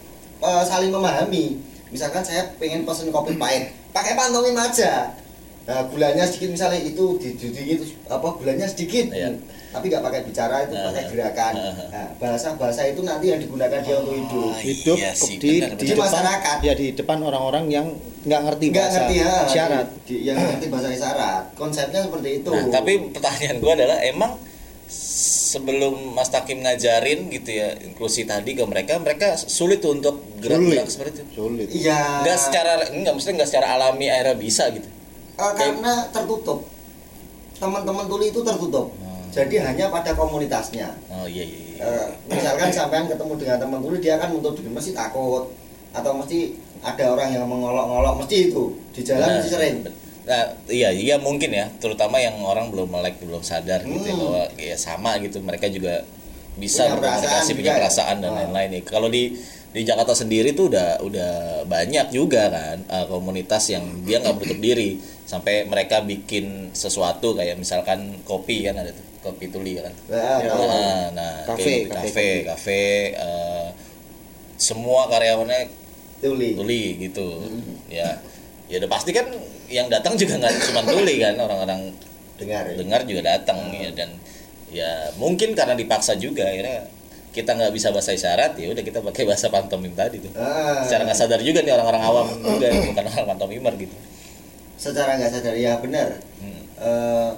eh, 0.42 0.63
saling 0.65 0.89
memahami. 0.89 1.62
Misalkan 1.94 2.25
saya 2.25 2.50
pengen 2.58 2.84
pesen 2.84 3.13
kopi 3.13 3.38
pahit, 3.38 3.70
pakai 3.94 4.18
pantomim 4.18 4.58
aja. 4.58 5.13
Nah, 5.65 5.82
gulanya 5.89 6.25
sedikit 6.25 6.54
misalnya 6.54 6.77
itu 6.77 7.18
di, 7.18 7.34
di, 7.38 7.48
di- 7.50 7.68
itu 7.74 7.86
apa 8.06 8.25
gulanya 8.36 8.65
sedikit. 8.65 9.10
Iya. 9.10 9.34
Tapi 9.75 9.86
nggak 9.86 10.01
pakai 10.01 10.22
bicara 10.24 10.55
itu 10.63 10.74
pakai 10.74 10.96
Heeh. 10.98 11.12
gerakan. 11.12 11.53
Heeh. 11.53 11.88
Nah, 11.89 12.08
bahasa-bahasa 12.15 12.82
itu 12.88 13.01
nanti 13.01 13.25
yang 13.27 13.38
digunakan 13.38 13.75
dia 13.77 13.96
untuk 13.98 14.15
hidup. 14.15 14.48
Ah, 14.48 14.58
Hidup 14.58 14.96
iya 14.96 15.12
sih, 15.12 15.36
di, 15.36 15.60
benar, 15.60 15.75
di 15.75 15.86
depan 15.86 16.08
Masyarakat. 16.08 16.58
ya 16.62 16.74
di 16.74 16.88
depan 16.94 17.17
orang-orang 17.20 17.65
yang 17.67 17.88
nggak 18.24 18.41
ngerti 18.41 18.65
nggak 18.67 18.79
bahasa 18.82 18.98
ngerti 18.98 19.15
ya 19.15 19.34
isyarat. 19.46 19.88
di, 20.01 20.15
yang 20.24 20.38
ngerti 20.39 20.65
bahasa 20.65 20.88
isyarat 20.89 21.44
konsepnya 21.53 22.00
seperti 22.01 22.29
itu 22.39 22.50
Nah, 22.50 22.63
tapi 22.72 22.91
pertanyaan 23.10 23.58
gue 23.60 23.72
adalah 23.75 23.98
emang 24.01 24.32
sebelum 24.88 25.94
Mas 26.12 26.27
Takim 26.27 26.60
ngajarin 26.60 27.29
gitu 27.29 27.50
ya 27.51 27.75
inklusi 27.79 28.24
tadi 28.24 28.53
ke 28.53 28.63
mereka, 28.63 28.98
mereka 28.98 29.36
sulit 29.36 29.79
tuh 29.79 29.94
untuk 29.94 30.17
gerak-gerak 30.38 30.84
Sulit. 30.84 30.89
seperti 30.89 31.12
itu. 31.17 31.24
Sulit. 31.34 31.67
iya 31.70 32.22
Enggak 32.22 32.38
secara 32.39 32.72
enggak 32.89 33.13
maksudnya 33.13 33.36
enggak 33.36 33.50
secara 33.50 33.67
alami 33.72 34.05
akhirnya 34.08 34.36
bisa 34.36 34.63
gitu. 34.70 34.88
Eh, 35.36 35.51
karena 35.53 35.94
tertutup 36.10 36.60
teman-teman 37.53 38.05
tuli 38.05 38.25
itu 38.29 38.41
tertutup 38.41 38.89
Hmm. 38.91 39.04
Jadi 39.36 39.56
hanya 39.65 39.92
pada 39.92 40.15
komunitasnya 40.15 40.88
Oh 41.08 41.27
iya 41.27 41.44
iya. 41.44 41.60
iya. 41.70 41.84
Eh, 41.84 42.08
misalkan 42.25 42.72
sampean 42.72 43.06
ketemu 43.06 43.34
dengan 43.36 43.58
teman 43.60 43.80
tuli 43.80 44.00
dia 44.00 44.15
akan 44.15 44.27
menuntut 44.32 44.56
diri 44.56 44.70
mesti 44.70 44.92
takut 44.92 45.51
atau 45.92 46.12
mesti 46.13 46.56
ada 46.80 47.04
orang 47.10 47.30
yang 47.30 47.44
mengolok-ngolok 47.44 48.13
mesti 48.18 48.48
itu 48.48 48.63
di 48.89 49.01
jalan 49.01 49.25
Nah, 49.25 49.36
mesti 49.38 49.51
sering 49.51 49.75
Nah, 50.25 50.42
iya 50.65 50.89
iya 50.89 51.15
mungkin 51.18 51.54
ya, 51.54 51.70
terutama 51.77 52.18
yang 52.18 52.34
orang 52.42 52.74
belum 52.74 52.89
melek, 52.89 53.22
belum 53.22 53.44
sadar 53.44 53.84
gitu 53.84 54.01
ya, 54.01 54.10
Hmm. 54.10 54.22
bahwa 54.25 54.44
ya 54.58 54.74
sama 54.75 55.12
gitu 55.20 55.38
mereka 55.39 55.70
juga 55.70 56.01
bisa 56.56 56.88
Punya 56.88 56.98
berkomunikasi, 56.98 57.22
perasaan 57.46 57.54
punya 57.54 57.70
ya. 57.70 57.77
perasaan 57.77 58.15
dan 58.18 58.32
Ah. 58.32 58.38
lain-lain 58.42 58.70
nih. 58.72 58.84
Kalau 58.84 59.06
di 59.08 59.38
di 59.70 59.82
Jakarta 59.84 60.15
sendiri 60.15 60.56
tuh 60.56 60.72
udah 60.72 60.98
udah 61.00 61.32
banyak 61.65 62.10
juga 62.10 62.48
kan 62.48 62.82
eh, 62.82 63.06
komunitas 63.06 63.70
yang 63.70 63.86
dia 64.01 64.18
nggak 64.18 64.34
menutup 64.34 64.58
diri 64.58 64.98
sampai 65.25 65.65
mereka 65.65 66.01
bikin 66.01 66.70
sesuatu 66.72 67.34
kayak 67.34 67.58
misalkan 67.58 68.22
kopi 68.22 68.62
kan 68.62 68.77
ada 68.77 68.89
tuh 68.89 69.05
kopi 69.22 69.50
tuli 69.50 69.74
kan. 69.75 69.89
Nah. 70.08 70.38
Nah, 70.39 71.03
nah 71.12 71.34
Kafe, 71.44 71.89
kafe, 71.89 71.89
kafe, 71.89 72.27
kafe, 72.46 72.84
eh, 73.12 73.67
semua 74.55 75.10
karyawannya 75.10 75.67
tuli 76.15 76.53
tuli 76.53 76.82
gitu 77.01 77.44
Hmm. 77.44 77.75
ya 77.86 78.08
ya 78.65 78.79
udah 78.79 78.89
pasti 78.89 79.12
kan 79.12 79.27
yang 79.67 79.89
datang 79.89 80.15
juga 80.15 80.39
nggak 80.39 80.53
cuma 80.63 80.82
tuli 80.82 81.20
kan 81.20 81.36
orang-orang 81.36 81.91
dengar 82.36 82.63
ya. 82.65 82.74
dengar 82.77 83.01
juga 83.03 83.22
datang 83.27 83.60
ya 83.72 83.89
dan 83.91 84.10
ya 84.72 84.89
mungkin 85.15 85.53
karena 85.53 85.75
dipaksa 85.75 86.15
juga 86.15 86.46
akhirnya 86.46 86.88
kita 87.29 87.51
nggak 87.51 87.74
bisa 87.74 87.91
bahasa 87.91 88.15
isyarat 88.15 88.55
ya 88.55 88.72
udah 88.72 88.82
kita 88.82 89.03
pakai 89.03 89.24
bahasa 89.24 89.51
pantomim 89.51 89.91
tadi 89.91 90.24
tuh 90.24 90.32
Ah, 90.34 90.82
secara 90.82 91.03
nggak 91.03 91.17
sadar 91.17 91.41
juga 91.41 91.60
nih 91.62 91.74
orang-orang 91.74 92.03
awam 92.03 92.27
juga 92.32 92.67
bukan 92.86 93.03
orang 93.05 93.25
pantomimer 93.27 93.74
gitu 93.75 93.96
secara 94.75 95.17
nggak 95.20 95.32
sadar 95.32 95.55
ya 95.55 95.79
benar. 95.79 96.20
Hmm. 96.39 96.63
Eh, 96.79 97.32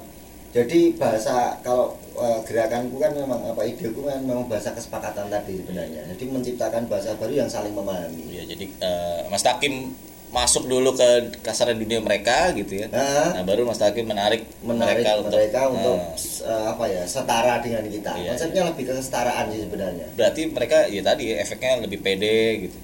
jadi 0.56 0.98
bahasa 0.98 1.60
kalau 1.62 1.94
eh, 2.18 2.40
gerakanku 2.48 2.98
kan 2.98 3.14
memang 3.14 3.42
apa 3.46 3.62
ideku 3.68 4.02
kan 4.08 4.24
memang 4.24 4.50
bahasa 4.50 4.74
kesepakatan 4.74 5.30
tadi 5.30 5.62
sebenarnya. 5.62 6.08
Jadi 6.16 6.24
menciptakan 6.34 6.90
bahasa 6.90 7.14
baru 7.20 7.46
yang 7.46 7.50
saling 7.50 7.76
memahami. 7.78 8.26
Ya 8.32 8.44
jadi 8.48 8.66
eh, 8.66 9.20
Mas 9.30 9.46
Takim 9.46 9.94
masuk 10.28 10.68
dulu 10.68 10.92
ke 10.92 11.40
kasaran 11.40 11.80
dunia 11.80 12.04
mereka 12.04 12.52
gitu 12.52 12.84
ya. 12.84 12.88
Ah. 12.92 13.40
nah 13.40 13.44
baru 13.48 13.64
Mas 13.64 13.80
Takim 13.80 14.04
menarik, 14.04 14.44
menarik 14.60 15.08
mereka 15.08 15.72
untuk, 15.72 15.96
eh, 15.96 16.52
eh, 16.52 16.64
apa 16.68 16.84
ya 16.92 17.04
setara 17.08 17.64
dengan 17.64 17.88
kita. 17.88 18.12
Iya, 18.12 18.36
konsepnya 18.36 18.64
lebih 18.68 18.84
ke 18.92 18.94
kesetaraan 19.00 19.48
sih 19.56 19.64
sebenarnya. 19.64 20.08
Berarti 20.20 20.42
mereka 20.52 20.78
ya 20.92 21.00
tadi 21.00 21.32
efeknya 21.32 21.80
lebih 21.88 22.04
pede 22.04 22.68
gitu 22.68 22.78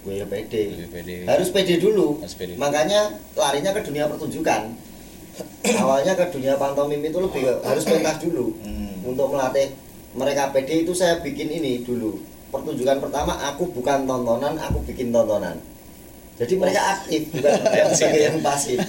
gue 0.00 0.24
pede 0.24 0.62
pede 0.88 1.14
harus 1.24 1.48
pede 1.48 1.76
dulu. 1.76 2.18
Harus 2.18 2.32
pede. 2.32 2.56
makanya 2.56 3.00
larinya 3.34 3.70
ke 3.70 3.82
dunia 3.82 4.08
pertunjukan. 4.08 4.72
Awalnya 5.82 6.16
ke 6.16 6.24
dunia 6.30 6.56
pantomim 6.56 7.00
itu 7.00 7.16
lebih 7.16 7.42
harus 7.60 7.84
pentas 7.84 8.16
dulu. 8.18 8.56
Hmm. 8.60 8.92
untuk 9.02 9.28
melatih 9.28 9.72
mereka 10.12 10.50
pede 10.50 10.82
itu 10.82 10.92
saya 10.92 11.20
bikin 11.20 11.48
ini 11.48 11.80
dulu. 11.80 12.20
Pertunjukan 12.48 12.98
pertama 12.98 13.36
aku 13.42 13.68
bukan 13.70 14.04
tontonan 14.04 14.56
aku 14.56 14.80
bikin 14.84 15.08
tontonan. 15.08 15.56
Jadi 16.36 16.56
mereka 16.56 16.80
aktif 16.96 17.28
bukan 17.30 17.52
sebagai 17.92 18.20
yang 18.26 18.38
pasif. 18.40 18.80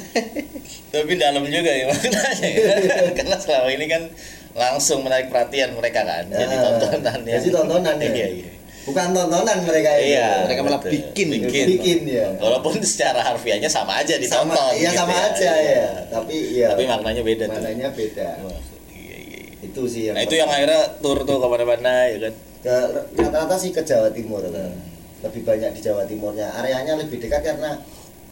Tapi 0.89 1.13
dalam 1.15 1.43
juga 1.45 1.67
ya 1.69 1.85
maknanya 1.87 2.47
ya. 2.47 2.67
karena 3.19 3.35
selama 3.35 3.69
ini 3.69 3.85
kan 3.87 4.03
langsung 4.51 5.03
menarik 5.03 5.27
perhatian 5.27 5.75
mereka 5.75 6.03
kan 6.03 6.27
jadi 6.27 6.51
Ah, 6.51 6.61
tontonan 6.65 7.19
ya. 7.23 7.35
jadi 7.39 7.47
tontonan 7.51 7.95
ya. 7.95 8.07
Iya 8.09 8.27
iya 8.33 8.51
bukan 8.81 9.13
tontonan 9.13 9.57
mereka 9.61 9.89
itu 10.01 10.17
iya 10.17 10.29
Mereka 10.49 10.61
malah 10.65 10.81
betul. 10.81 10.91
bikin. 10.97 11.27
bikin, 11.37 11.65
Bikin, 11.77 11.99
ya. 12.09 12.27
walaupun 12.41 12.81
secara 12.81 13.21
harfiahnya 13.21 13.69
sama 13.69 14.01
aja 14.01 14.17
ditonton 14.17 14.57
sama 14.57 14.73
iya 14.73 14.89
gitu 14.89 14.99
sama 15.05 15.15
aja 15.29 15.51
ya 15.53 15.85
tapi 16.09 16.35
iya 16.57 16.67
tapi 16.73 16.83
maknanya 16.89 17.21
beda 17.21 17.43
tuh 17.45 17.53
maknanya 17.61 17.87
beda 17.93 18.29
Wah, 18.41 18.57
iya, 18.89 19.17
iya, 19.21 19.39
iya. 19.53 19.65
itu 19.69 19.81
sih 19.85 20.01
yang 20.09 20.15
nah 20.17 20.23
itu 20.25 20.35
yang 20.35 20.49
akhirnya 20.49 20.81
tur 20.97 21.17
tuh 21.21 21.37
ke 21.37 21.47
mana-mana 21.47 21.93
ya 22.09 22.17
kan 22.25 22.33
ke 22.61 22.75
rata-rata 23.17 23.55
sih 23.57 23.69
ke 23.69 23.81
Jawa 23.81 24.09
Timur 24.13 24.41
kan. 24.45 24.53
Hmm. 24.53 24.89
lebih 25.21 25.41
banyak 25.45 25.71
di 25.77 25.81
Jawa 25.81 26.03
Timurnya 26.09 26.49
areanya 26.57 26.97
lebih 26.97 27.21
dekat 27.21 27.45
karena 27.45 27.77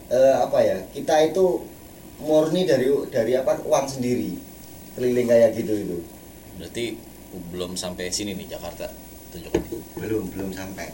eh, 0.10 0.34
apa 0.34 0.58
ya 0.66 0.78
kita 0.90 1.30
itu 1.30 1.62
murni 2.20 2.66
dari 2.66 2.90
dari 3.14 3.38
apa 3.38 3.62
uang 3.62 3.86
sendiri 3.86 4.34
keliling 4.98 5.30
kayak 5.30 5.54
gitu 5.54 5.74
itu 5.78 5.98
berarti 6.58 6.86
belum 7.54 7.78
sampai 7.78 8.10
sini 8.10 8.34
nih 8.34 8.58
Jakarta 8.58 8.90
tunjukan 9.30 9.62
belum 9.96 10.24
belum 10.30 10.50
sampai 10.52 10.88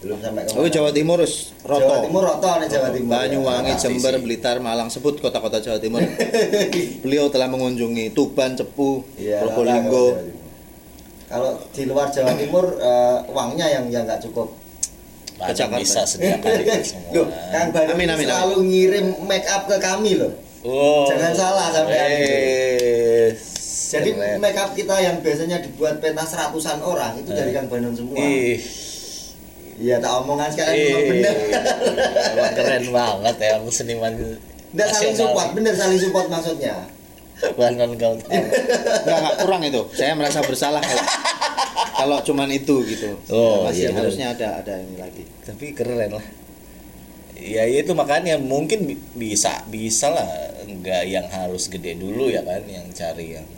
belum 0.00 0.18
sampai 0.18 0.40
ke 0.42 0.50
Oh 0.50 0.58
mana. 0.58 0.70
Jawa 0.70 0.90
Timur 0.90 1.18
us 1.18 1.52
roto. 1.60 1.82
Jawa 1.82 1.98
Timur 2.00 2.22
roto 2.24 2.50
nih 2.56 2.68
Jawa 2.68 2.88
Timur 2.88 3.10
Banyuwangi. 3.12 3.72
Jember. 3.76 4.14
Blitar, 4.16 4.56
Malang 4.58 4.88
sebut 4.88 5.16
kota-kota 5.16 5.58
Jawa 5.58 5.76
Timur. 5.76 6.00
Beliau 7.04 7.28
telah 7.28 7.46
mengunjungi 7.46 8.10
Tuban, 8.10 8.54
Cepu, 8.54 9.04
Iya, 9.14 9.44
Probolinggo. 9.44 10.16
kalau 11.26 11.60
di 11.68 11.82
luar 11.84 12.08
Jawa 12.08 12.32
Timur 12.32 12.74
eh, 12.74 13.18
uangnya 13.28 13.66
yang 13.70 13.84
yang 13.86 14.02
nggak 14.02 14.18
cukup 14.20 14.50
Banyak 15.36 15.52
Jakarta. 15.54 15.78
bisa 15.78 16.00
sediakan 16.02 16.50
itu 16.58 16.72
semua 16.90 17.10
Loh, 17.14 17.26
Kang 17.50 17.68
Bandung 17.70 17.94
Amin, 17.94 18.08
amin, 18.08 18.26
selalu 18.26 18.56
ngirim 18.66 19.06
make 19.24 19.46
up 19.46 19.64
ke 19.64 19.76
kami 19.78 20.16
loh 20.16 20.32
Oh. 20.60 21.08
Jangan 21.08 21.32
salah 21.32 21.72
sampean 21.72 22.04
itu. 22.12 22.36
Jadi 23.92 24.10
keren. 24.12 24.36
make 24.38 24.54
up 24.54 24.70
kita 24.70 24.94
yang 24.96 25.16
biasanya 25.18 25.58
dibuat 25.58 25.98
pentas 25.98 26.30
ratusan 26.30 26.78
orang 26.78 27.18
itu 27.18 27.30
dari 27.30 27.50
Eh. 27.50 27.54
Kang 27.54 27.66
Bandung 27.66 27.92
semua. 27.92 28.16
Ih, 28.16 28.58
Iya, 29.76 29.96
tak 29.96 30.12
omongan 30.18 30.48
sekarang 30.50 30.76
memang 30.76 31.04
bener. 31.08 31.34
emang 32.30 32.52
keren 32.52 32.84
banget 32.90 33.36
ya 33.38 33.54
seniman 33.66 34.12
Nggak 34.70 34.88
saling 34.88 35.16
support, 35.16 35.48
bener 35.50 35.72
saling 35.72 35.96
support 35.96 36.26
maksudnya. 36.28 36.84
Banon 37.50 37.96
kau 37.96 38.12
tahu. 38.14 38.28
Enggak, 38.28 38.52
enggak 39.16 39.34
kurang 39.40 39.62
itu. 39.64 39.80
Saya 39.90 40.12
merasa 40.12 40.38
bersalah 40.40 40.78
kalau 40.78 41.04
kalau 41.96 42.18
cuman 42.22 42.48
itu 42.50 42.84
gitu. 42.86 43.16
Oh, 43.28 43.64
masih 43.64 43.82
iya, 43.82 43.90
benar. 43.90 44.00
harusnya 44.04 44.26
ada 44.30 44.48
ada 44.60 44.74
ini 44.76 44.94
lagi. 44.94 45.24
Tapi 45.42 45.72
keren 45.72 46.12
lah. 46.12 46.24
Ya 47.34 47.64
itu 47.64 47.90
makanya 47.90 48.36
mungkin 48.36 48.84
bi- 48.84 49.00
bisa 49.16 49.64
bisa 49.66 50.12
lah 50.12 50.28
nggak 50.62 51.02
yang 51.08 51.24
harus 51.26 51.66
gede 51.66 51.96
dulu 51.96 52.28
ya 52.28 52.44
kan 52.44 52.60
yang 52.62 52.84
cari 52.92 53.40
yang 53.40 53.48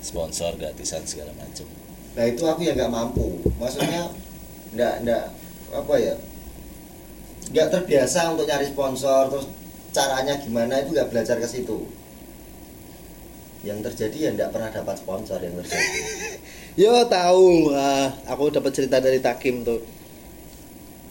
sponsor 0.00 0.56
gratisan 0.56 1.04
segala 1.04 1.32
macam. 1.36 1.68
Nah 2.16 2.24
itu 2.26 2.42
aku 2.44 2.60
yang 2.66 2.76
nggak 2.76 2.92
mampu. 2.92 3.40
Maksudnya 3.60 4.10
nggak 4.76 4.94
nggak 5.06 5.24
apa 5.70 5.94
ya 5.98 6.14
nggak 7.50 7.68
terbiasa 7.70 8.30
untuk 8.30 8.46
nyari 8.46 8.66
sponsor 8.70 9.26
terus 9.26 9.46
caranya 9.90 10.38
gimana 10.38 10.82
itu 10.82 10.94
nggak 10.94 11.10
belajar 11.10 11.34
ke 11.42 11.46
situ 11.50 11.82
yang 13.66 13.82
terjadi 13.82 14.16
ya 14.16 14.30
nggak 14.38 14.50
pernah 14.54 14.70
dapat 14.70 14.94
sponsor 15.02 15.42
yang 15.42 15.58
terjadi 15.58 15.82
Yo 16.78 16.94
tahu, 17.10 17.74
ah, 17.74 18.14
aku 18.30 18.54
dapat 18.54 18.70
cerita 18.70 19.02
dari 19.02 19.18
Takim 19.18 19.66
tuh. 19.66 19.82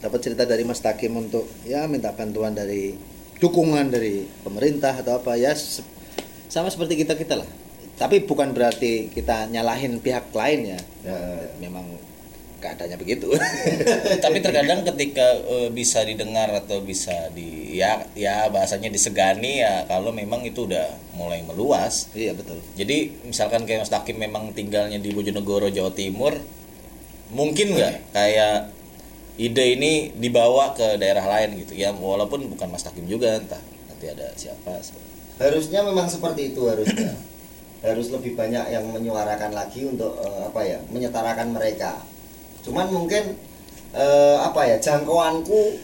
Dapat 0.00 0.18
cerita 0.24 0.48
dari 0.48 0.64
Mas 0.64 0.80
Takim 0.80 1.12
untuk 1.12 1.44
ya 1.68 1.84
minta 1.84 2.16
bantuan 2.16 2.56
dari 2.56 2.96
dukungan 3.36 3.92
dari 3.92 4.24
pemerintah 4.40 4.96
atau 4.96 5.20
apa 5.20 5.36
ya 5.36 5.52
se- 5.52 5.84
sama 6.48 6.72
seperti 6.72 7.04
kita 7.04 7.12
kita 7.12 7.44
lah. 7.44 7.50
Tapi 8.00 8.24
bukan 8.24 8.56
berarti 8.56 9.12
kita 9.12 9.52
nyalahin 9.52 10.00
pihak 10.00 10.32
lain 10.32 10.72
ya. 10.72 10.80
Ya. 11.04 11.18
Memang 11.60 11.84
keadaannya 12.60 12.96
begitu. 12.96 13.28
tapi 14.24 14.40
terkadang 14.40 14.84
ketika 14.88 15.36
eh, 15.44 15.68
bisa 15.68 16.00
didengar 16.04 16.48
atau 16.52 16.80
bisa 16.80 17.28
di 17.36 17.76
ya 17.76 18.04
ya 18.12 18.48
bahasanya 18.52 18.92
disegani 18.92 19.64
ya 19.64 19.88
kalau 19.88 20.12
memang 20.12 20.44
itu 20.44 20.68
udah 20.68 20.92
mulai 21.16 21.40
meluas 21.46 22.12
iya 22.12 22.36
betul. 22.36 22.60
jadi 22.76 23.08
misalkan 23.24 23.64
kayak 23.64 23.86
Mas 23.86 23.92
Takim 23.92 24.20
memang 24.20 24.52
tinggalnya 24.52 25.00
di 25.00 25.14
Bojonegoro 25.16 25.72
Jawa 25.72 25.94
Timur 25.96 26.36
mungkin 27.32 27.78
nggak 27.78 28.12
kayak 28.12 28.74
ide 29.40 29.80
ini 29.80 29.92
dibawa 30.12 30.76
ke 30.76 31.00
daerah 31.00 31.24
lain 31.24 31.64
gitu 31.64 31.78
ya 31.78 31.94
walaupun 31.94 32.50
bukan 32.52 32.68
Mas 32.68 32.84
Takim 32.84 33.08
juga 33.08 33.38
entah 33.38 33.62
nanti 33.88 34.10
ada 34.10 34.28
siapa 34.36 34.82
harusnya 35.40 35.80
memang 35.86 36.10
seperti 36.10 36.52
itu 36.52 36.68
harusnya 36.68 37.16
harus 37.80 38.12
lebih 38.12 38.36
banyak 38.36 38.64
yang 38.68 38.84
menyuarakan 38.86 39.56
lagi 39.56 39.88
untuk 39.88 40.20
eh, 40.20 40.42
apa 40.46 40.60
ya 40.62 40.78
menyetarakan 40.92 41.56
mereka. 41.56 41.96
Cuman 42.60 42.92
mungkin 42.92 43.36
eh, 43.96 44.36
apa 44.36 44.60
ya 44.68 44.76
jangkauanku 44.76 45.80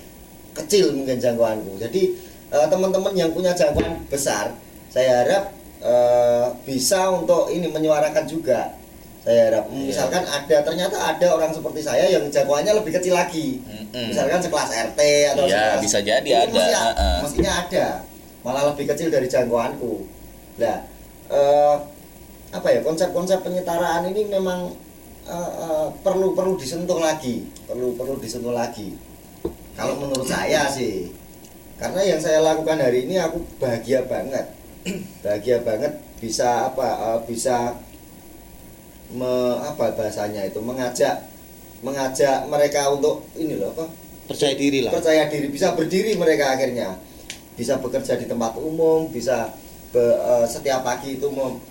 kecil 0.53 0.93
mungkin 0.93 1.17
jangkauanku. 1.17 1.81
Jadi 1.81 2.13
eh, 2.53 2.67
teman-teman 2.69 3.17
yang 3.17 3.33
punya 3.33 3.57
jangkauan 3.57 3.97
besar 4.13 4.53
saya 4.93 5.25
harap 5.25 5.45
eh, 5.81 6.47
bisa 6.69 7.09
untuk 7.09 7.49
ini 7.49 7.69
menyuarakan 7.69 8.29
juga. 8.29 8.77
Saya 9.27 9.51
harap 9.51 9.65
Iya. 9.75 9.91
misalkan 9.91 10.23
ada 10.23 10.57
ternyata 10.63 10.97
ada 11.03 11.27
orang 11.35 11.51
seperti 11.51 11.83
saya 11.83 12.07
yang 12.07 12.31
jangkauannya 12.31 12.77
lebih 12.79 12.95
kecil 12.95 13.17
lagi. 13.17 13.59
Mm-mm. 13.65 14.13
misalkan 14.13 14.39
sekelas 14.39 14.71
RT 14.93 15.01
atau 15.35 15.45
Iya, 15.49 15.51
sekelas 15.51 15.81
bisa 15.83 15.99
jadi 15.99 16.31
ada, 16.47 16.65
mestinya 17.25 17.53
ada. 17.67 17.87
Malah 18.47 18.63
lebih 18.71 18.87
kecil 18.87 19.09
dari 19.11 19.27
jangkauanku. 19.27 20.07
Nah 20.63 20.79
eh, 21.31 21.77
apa 22.55 22.69
ya 22.71 22.81
konsep-konsep 22.81 23.43
penyetaraan 23.43 24.07
ini 24.11 24.31
memang 24.31 24.73
eh, 25.27 25.51
eh, 25.67 25.89
perlu 26.01 26.33
perlu 26.33 26.55
disentuh 26.55 26.99
lagi 27.03 27.47
perlu 27.67 27.99
perlu 27.99 28.17
disentuh 28.23 28.55
lagi. 28.55 28.95
Kalau 29.77 29.99
menurut 30.01 30.25
saya 30.25 30.71
sih 30.73 31.13
karena 31.77 32.01
yang 32.01 32.21
saya 32.23 32.41
lakukan 32.41 32.81
hari 32.81 33.05
ini 33.05 33.21
aku 33.21 33.43
bahagia 33.61 34.07
banget. 34.09 34.49
Bahagia 35.27 35.61
banget 35.67 35.99
bisa 36.23 36.71
apa 36.71 36.89
eh, 36.89 37.21
bisa 37.27 37.75
me, 39.13 39.61
apa 39.61 39.93
bahasanya 39.99 40.47
itu 40.47 40.63
mengajak 40.63 41.27
mengajak 41.85 42.47
mereka 42.49 42.89
untuk 42.89 43.27
ini 43.37 43.59
loh 43.61 43.75
apa? 43.77 43.91
Percaya 44.27 44.55
diri 44.59 44.83
lah. 44.83 44.91
percaya 44.91 45.31
diri 45.31 45.51
bisa 45.51 45.75
berdiri 45.75 46.15
mereka 46.17 46.55
akhirnya. 46.55 46.97
Bisa 47.59 47.81
bekerja 47.83 48.15
di 48.21 48.27
tempat 48.31 48.57
umum 48.57 49.11
bisa 49.11 49.53
be- 49.97 50.19
eh, 50.19 50.45
setiap 50.47 50.81
pagi 50.83 51.17
itu 51.17 51.25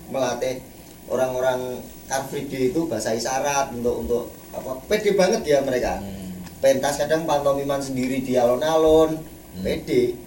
melatih 0.08 0.58
orang-orang 1.06 1.78
car 2.04 2.26
free 2.26 2.44
day 2.44 2.68
itu 2.68 2.84
bahasa 2.84 3.10
isyarat 3.12 3.70
untuk 3.72 4.02
untuk 4.02 4.22
apa 4.50 4.82
pede 4.84 5.14
banget 5.14 5.42
ya 5.44 5.58
mereka 5.60 5.98
Hmm. 5.98 6.34
pentas 6.58 6.96
kadang 6.96 7.22
pantomiman 7.22 7.78
sendiri 7.78 8.18
di 8.20 8.34
alun-alun 8.34 9.14
Hmm. 9.14 9.62
pede 9.62 10.18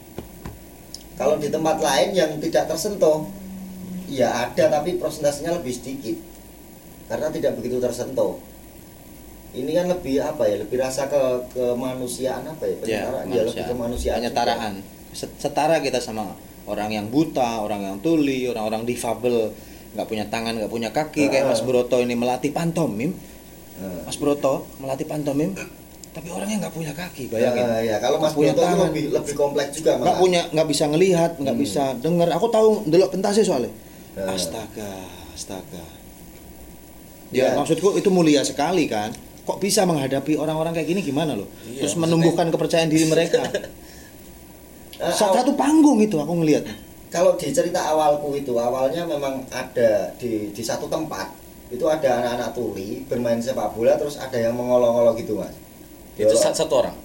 kalau 1.13 1.35
di 1.35 1.47
tempat 1.47 1.77
lain 1.79 2.09
yang 2.13 2.31
tidak 2.39 2.65
tersentuh 2.65 3.27
ya 4.07 4.47
ada 4.47 4.71
tapi 4.71 4.95
prosentasenya 4.95 5.53
lebih 5.53 5.73
sedikit 5.73 6.15
karena 7.05 7.27
tidak 7.27 7.59
begitu 7.59 7.77
tersentuh 7.77 8.39
ini 9.51 9.73
kan 9.73 9.89
lebih 9.89 10.21
apa 10.21 10.45
ya 10.45 10.55
lebih 10.57 10.77
rasa 10.77 11.05
ke 11.05 11.19
kemanusiaan 11.51 12.45
apa 12.45 12.63
ya 12.63 12.71
Ya, 12.71 12.77
penyetaraan 12.79 13.25
ya, 13.27 13.41
lebih 13.43 13.65
kemanusiaan. 13.65 14.17
penyetaraan. 14.19 14.73
Set- 15.09 15.33
Setara 15.35 15.81
kita 15.81 15.97
sama 15.99 16.37
orang 16.69 16.89
yang 16.91 17.05
buta, 17.07 17.59
orang 17.59 17.81
yang 17.83 17.97
tuli, 17.97 18.45
orang-orang 18.45 18.85
difabel, 18.85 19.49
nggak 19.91 20.05
punya 20.05 20.25
tangan, 20.25 20.53
nggak 20.55 20.69
punya 20.69 20.89
kaki, 20.89 21.27
kayak. 21.27 21.49
Mas 21.49 21.59
Broto 21.59 21.97
ini 21.97 22.13
melatih 22.13 22.49
pantomim. 22.49 23.11
Mas 24.05 24.15
Broto 24.15 24.69
melatih 24.77 25.03
pantomim, 25.03 25.55
tapi 26.09 26.27
orangnya 26.27 26.61
nggak 26.61 26.75
punya 26.75 26.91
kaki, 26.91 27.25
bayangin. 27.27 27.63
Nah, 27.63 27.79
ya 27.79 27.97
kalau 27.97 28.17
Mas 28.17 28.31
punya 28.31 28.51
Broto 28.51 28.65
tangan. 28.65 28.85
lebih 28.87 29.03
lebih 29.09 29.33
kompleks 29.33 29.71
juga 29.73 29.97
nggak 29.97 30.17
punya 30.17 30.41
nggak 30.47 30.67
bisa 30.67 30.83
ngelihat 30.85 31.31
nggak 31.35 31.55
Hmm. 31.55 31.63
bisa 31.63 31.83
dengar 31.97 32.27
aku 32.29 32.47
tahu 32.49 32.67
delok 32.85 33.09
pentasnya 33.09 33.41
soalnya 33.41 33.71
astaga 34.19 34.91
astaga 35.31 35.85
Ya. 37.29 37.53
ya 37.53 37.55
maksudku 37.55 37.93
itu 37.93 38.09
mulia 38.09 38.41
sekali 38.41 38.83
kan 38.85 39.13
kok 39.45 39.57
bisa 39.57 39.81
menghadapi 39.83 40.33
orang-orang 40.35 40.73
kayak 40.73 40.89
gini 40.89 41.01
gimana 41.01 41.33
loh 41.33 41.45
Iya, 41.63 41.79
terus 41.79 41.93
maksudnya- 41.93 42.01
menumbuhkan 42.03 42.47
kepercayaan 42.49 42.89
diri 42.89 43.05
mereka 43.05 43.39
Eh, 44.99 45.13
satu, 45.15 45.55
panggung 45.55 45.95
itu 46.03 46.19
aku 46.19 46.43
ngelihat 46.43 46.67
kalau 47.07 47.39
di 47.39 47.49
cerita 47.55 47.79
awalku 47.89 48.35
itu 48.35 48.51
awalnya 48.53 49.07
memang 49.07 49.41
ada 49.47 50.11
di 50.19 50.51
di 50.51 50.61
satu 50.61 50.91
tempat 50.91 51.31
itu 51.71 51.81
ada 51.87 52.19
anak-anak 52.19 52.51
tuli 52.51 53.07
bermain 53.07 53.39
sepak 53.39 53.71
bola 53.71 53.95
terus 53.95 54.19
ada 54.19 54.35
yang 54.35 54.53
mengolok-olok 54.59 55.15
gitu 55.17 55.39
mas 55.39 55.55
itu 56.19 56.35
satu, 56.35 56.67
satu 56.67 56.73
orang 56.83 56.95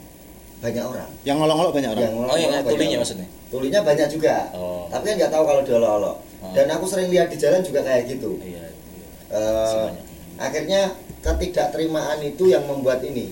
banyak 0.59 0.83
orang 0.83 1.09
yang 1.23 1.37
ngolong-ngolong 1.39 1.71
banyak 1.73 1.91
orang 1.95 2.03
yang 2.03 2.13
oh 2.13 2.19
yang 2.19 2.27
ngolok-ngolok 2.27 2.51
banyak 2.51 2.73
tulinya 2.75 2.89
orang. 2.91 3.01
maksudnya 3.01 3.29
tulinya 3.49 3.81
banyak 3.87 4.09
juga 4.11 4.35
Oh. 4.51 4.85
tapi 4.91 5.05
kan 5.07 5.15
nggak 5.15 5.33
tahu 5.33 5.45
kalau 5.47 5.63
diolok-olok 5.63 6.17
Oh. 6.45 6.53
dan 6.53 6.67
aku 6.69 6.85
sering 6.85 7.09
lihat 7.15 7.29
di 7.31 7.39
jalan 7.39 7.63
juga 7.63 7.81
kayak 7.81 8.05
gitu 8.11 8.37
iya, 8.43 8.69
iya. 8.69 9.07
Eh, 9.33 9.69
Semuanya. 9.71 10.03
akhirnya 10.37 10.81
ketidakterimaan 11.23 12.19
itu 12.21 12.45
yang 12.51 12.67
membuat 12.67 13.01
ini 13.01 13.31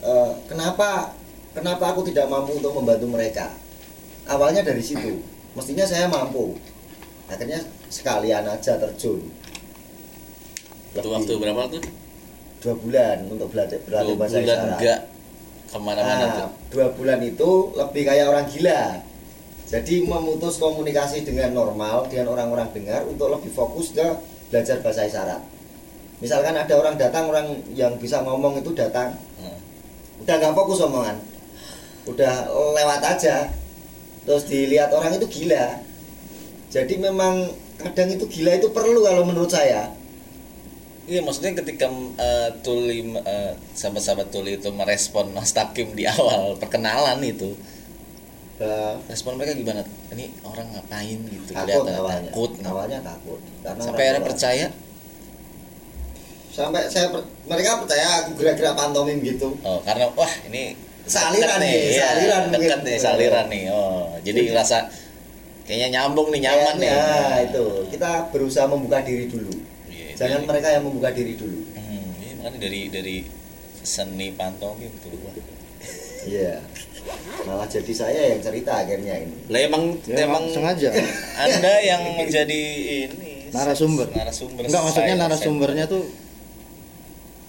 Eh, 0.00 0.32
kenapa 0.48 1.12
kenapa 1.52 1.92
aku 1.92 2.00
tidak 2.08 2.24
mampu 2.24 2.56
untuk 2.56 2.72
membantu 2.72 3.04
mereka 3.04 3.52
awalnya 4.30 4.62
dari 4.62 4.80
situ. 4.80 5.18
Mestinya 5.52 5.82
saya 5.82 6.06
mampu. 6.06 6.54
Akhirnya 7.26 7.58
sekalian 7.90 8.46
aja 8.46 8.78
terjun. 8.78 9.26
Itu 10.94 11.08
waktu 11.10 11.32
berapa 11.38 11.62
tuh 11.70 11.82
dua 12.60 12.74
bulan 12.76 13.16
untuk 13.30 13.48
belajar 13.50 13.78
dua 13.80 13.86
berlatih 13.86 14.14
bahasa 14.18 14.36
bulan 14.36 14.46
isyarat. 14.46 14.70
enggak 14.78 15.00
ke 15.70 15.78
mana-mana 15.78 16.18
Nah, 16.18 16.30
tuh? 16.34 16.50
dua 16.74 16.86
bulan 16.92 17.20
itu 17.22 17.50
lebih 17.74 18.02
kayak 18.04 18.26
orang 18.26 18.46
gila. 18.46 18.82
Jadi 19.70 19.94
memutus 20.02 20.58
komunikasi 20.58 21.22
dengan 21.22 21.54
normal 21.54 22.10
dengan 22.10 22.34
orang-orang 22.34 22.74
dengar 22.74 23.06
untuk 23.06 23.30
lebih 23.30 23.54
fokus 23.54 23.94
ke 23.94 24.02
belajar 24.50 24.82
bahasa 24.82 25.06
isyarat. 25.06 25.42
Misalkan 26.18 26.52
ada 26.52 26.74
orang 26.74 26.98
datang 26.98 27.30
orang 27.30 27.46
yang 27.72 27.94
bisa 27.96 28.20
ngomong 28.20 28.58
itu 28.58 28.70
datang. 28.74 29.14
Hmm. 29.38 29.56
udah 30.20 30.34
nggak 30.36 30.52
fokus 30.52 30.82
omongan. 30.84 31.16
Udah 32.04 32.44
lewat 32.50 33.00
aja 33.06 33.46
terus 34.22 34.44
dilihat 34.44 34.90
orang 34.90 35.16
itu 35.16 35.26
gila. 35.26 35.80
Jadi 36.70 36.94
memang 36.96 37.50
kadang 37.76 38.08
itu 38.08 38.24
gila 38.28 38.54
itu 38.54 38.68
perlu 38.70 39.00
kalau 39.00 39.24
menurut 39.24 39.50
saya. 39.50 39.90
Iya 41.04 41.26
maksudnya 41.26 41.58
ketika 41.58 41.90
eh, 42.16 42.50
Tuli 42.62 43.02
eh, 43.16 43.52
sahabat-sahabat 43.74 44.30
Tuli 44.30 44.54
itu 44.54 44.70
merespon 44.70 45.34
Mas 45.34 45.50
Takim 45.50 45.92
di 45.92 46.06
awal 46.06 46.54
perkenalan 46.56 47.18
itu 47.20 47.56
Eh, 48.60 48.94
respon 49.08 49.40
mereka 49.40 49.56
gimana? 49.56 49.80
Ini 50.12 50.36
orang 50.44 50.68
ngapain 50.76 51.16
gitu? 51.24 51.56
Takut 51.56 51.64
kelihatan 51.80 51.96
awalnya. 51.96 52.28
takut. 52.28 52.50
Awalnya 52.60 52.98
takut. 53.00 53.40
Karena 53.64 53.80
sampai 53.80 54.04
orang 54.04 54.04
akhirnya 54.20 54.28
percaya? 54.28 54.66
Sampai 56.50 56.82
saya 56.92 57.08
per- 57.08 57.24
mereka 57.48 57.80
percaya 57.80 58.06
aku 58.20 58.30
gerak-gerak 58.36 58.76
pantomim 58.76 59.16
gitu. 59.24 59.56
Oh 59.64 59.80
karena 59.80 60.12
wah 60.12 60.28
ini 60.44 60.76
Saliran 61.10 61.34
dekat 61.34 61.58
nih, 61.58 61.74
ya, 61.90 62.02
saliran 62.04 62.42
dekat 62.46 62.60
mungkin. 62.78 62.78
nih 62.86 62.96
saliran 62.96 63.46
nih 63.46 63.62
oh 63.68 64.06
jadi 64.22 64.40
ngerasa 64.46 64.76
kayaknya 65.62 65.88
nyambung 65.92 66.30
nih 66.30 66.40
nyaman 66.40 66.76
nih 66.78 66.88
ya 66.88 67.06
itu 67.44 67.64
kita 67.88 68.10
berusaha 68.30 68.66
membuka 68.66 69.02
diri 69.02 69.26
dulu 69.26 69.50
Iya, 69.86 70.14
jangan 70.16 70.40
iya. 70.40 70.46
mereka 70.46 70.68
yang 70.70 70.84
membuka 70.84 71.10
diri 71.10 71.34
dulu 71.34 71.58
hmm, 71.68 72.08
iya, 72.16 72.32
makanya 72.36 72.58
dari 72.60 72.80
dari 72.88 73.16
seni 73.80 74.30
pantomim 74.30 74.92
tuh 74.98 75.10
wah. 75.20 75.34
iya 76.22 76.62
malah 77.42 77.64
jadi 77.64 77.90
saya 77.90 78.20
yang 78.30 78.40
cerita 78.40 78.76
akhirnya 78.76 79.14
ini 79.18 79.36
lah 79.48 79.60
emang 79.62 79.82
Ya, 80.04 80.28
emang 80.28 80.44
sengaja. 80.46 80.92
anda 81.38 81.74
yang 81.80 82.02
menjadi 82.14 82.60
ini 83.08 83.50
Narasumber. 83.50 84.06
narasumber 84.12 84.62
enggak 84.62 84.82
maksudnya 84.84 85.14
narasumbernya 85.16 85.84
tuh 85.86 86.06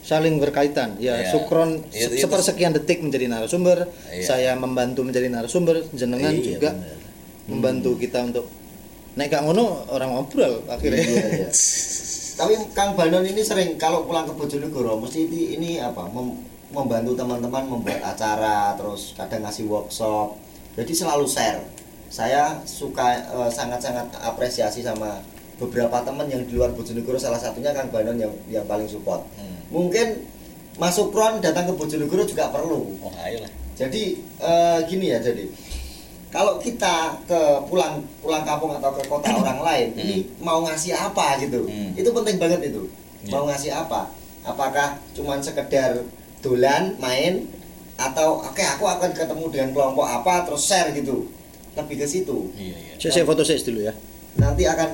saling 0.02 0.38
berkaitan 0.38 0.98
ya 0.98 1.14
Iya. 1.16 1.30
sukron 1.30 1.86
se- 1.88 2.10
itu- 2.10 2.22
sepersekian 2.22 2.74
detik 2.74 3.00
menjadi 3.00 3.26
narasumber 3.28 3.86
Iya. 4.08 4.24
saya 4.24 4.52
membantu 4.56 5.02
menjadi 5.02 5.28
narasumber 5.28 5.86
jenengan 5.92 6.32
Iya, 6.32 6.42
juga 6.52 6.70
bener. 6.72 6.98
membantu 7.48 7.90
kita 7.96 8.20
untuk 8.24 8.46
naik 9.14 9.30
gak 9.30 9.44
ngono 9.44 9.64
orang 9.88 10.10
ngobrol 10.12 10.66
akhirnya 10.68 11.00
Iya, 11.00 11.26
iya. 11.38 11.50
tapi 12.40 12.54
Kang 12.72 12.94
Banon 12.94 13.22
ini 13.24 13.42
sering 13.42 13.76
kalau 13.76 14.02
pulang 14.02 14.26
ke 14.26 14.34
Bojonegoro 14.34 14.98
mesti 14.98 15.24
ini, 15.24 15.42
ini 15.54 15.70
apa 15.78 16.08
mem- 16.08 16.42
membantu 16.72 17.14
teman-teman 17.14 17.68
membuat 17.68 18.02
acara 18.02 18.74
terus 18.74 19.14
kadang 19.14 19.44
ngasih 19.44 19.68
workshop 19.68 20.34
jadi 20.74 20.92
selalu 20.96 21.26
share 21.26 21.62
saya 22.08 22.58
suka 22.64 23.06
eh, 23.22 23.50
sangat-sangat 23.50 24.10
apresiasi 24.18 24.82
sama 24.82 25.22
beberapa 25.56 26.02
teman 26.02 26.26
yang 26.26 26.42
di 26.42 26.52
luar 26.52 26.72
Bojonegoro 26.72 27.16
salah 27.16 27.38
satunya 27.38 27.70
Kang 27.70 27.88
Banon 27.88 28.18
yang 28.18 28.34
yang 28.50 28.66
paling 28.66 28.90
support. 28.90 29.22
Hmm. 29.38 29.61
Mungkin 29.72 30.08
masuk 30.76 31.10
Pron 31.10 31.40
datang 31.40 31.66
ke 31.66 31.74
Bojonegoro 31.74 32.24
juga 32.24 32.48
perlu. 32.48 33.00
Oh. 33.00 33.12
Jadi 33.74 34.04
eh, 34.38 34.80
gini 34.86 35.10
ya 35.10 35.18
jadi 35.18 35.48
kalau 36.32 36.56
kita 36.56 37.20
ke 37.26 37.40
pulang 37.68 38.00
pulang 38.18 38.40
kampung 38.42 38.72
atau 38.72 38.88
ke 38.90 39.04
kota 39.04 39.28
orang 39.34 39.60
lain 39.60 39.88
Hmm. 39.90 40.02
ini 40.02 40.18
mau 40.40 40.62
ngasih 40.62 40.94
apa 40.94 41.36
gitu 41.38 41.66
Hmm. 41.66 41.92
itu 41.92 42.08
penting 42.08 42.38
banget 42.38 42.72
itu 42.72 42.88
Iya. 43.22 43.30
mau 43.30 43.44
ngasih 43.46 43.72
apa 43.74 44.08
apakah 44.42 44.96
cuman 45.12 45.44
sekedar 45.44 46.08
dolan 46.40 46.96
main 46.98 47.52
atau 47.96 48.40
oke 48.40 48.64
aku 48.64 48.86
akan 48.88 49.12
ketemu 49.12 49.46
dengan 49.50 49.70
kelompok 49.72 50.08
apa 50.08 50.48
terus 50.48 50.64
share 50.64 50.90
gitu 50.92 51.28
lebih 51.74 52.00
ke 52.00 52.08
situ 52.08 52.48
Iya, 52.56 52.78
iya. 52.80 52.94
Saya, 52.98 53.28
foto 53.28 53.44
saya 53.44 53.60
dulu 53.60 53.82
ya. 53.82 53.94
nanti 54.34 54.64
akan 54.64 54.90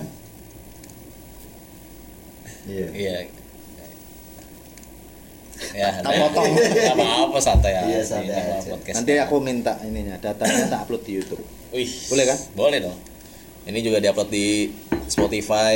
iya 2.65 2.87
Iya. 2.89 3.15
Ya, 5.77 5.89
Tak 6.01 6.09
potong. 6.09 6.45
Enggak 6.57 6.95
apa-apa 6.97 7.37
santai 7.37 7.73
aja. 7.77 7.85
Iya, 7.85 8.01
santai 8.01 8.33
aja. 8.33 8.69
podcast. 8.73 8.95
Nanti 8.97 9.13
aku 9.21 9.35
minta 9.37 9.77
ininya 9.85 10.17
datanya 10.17 10.65
tak 10.73 10.79
upload 10.89 11.03
di 11.05 11.11
YouTube. 11.21 11.43
Wih, 11.69 11.85
Boleh 12.09 12.25
kan? 12.25 12.37
Boleh 12.57 12.79
dong. 12.81 12.97
Ini 13.67 13.79
juga 13.83 13.99
diupload 13.99 14.29
di 14.31 14.71
Spotify 15.07 15.75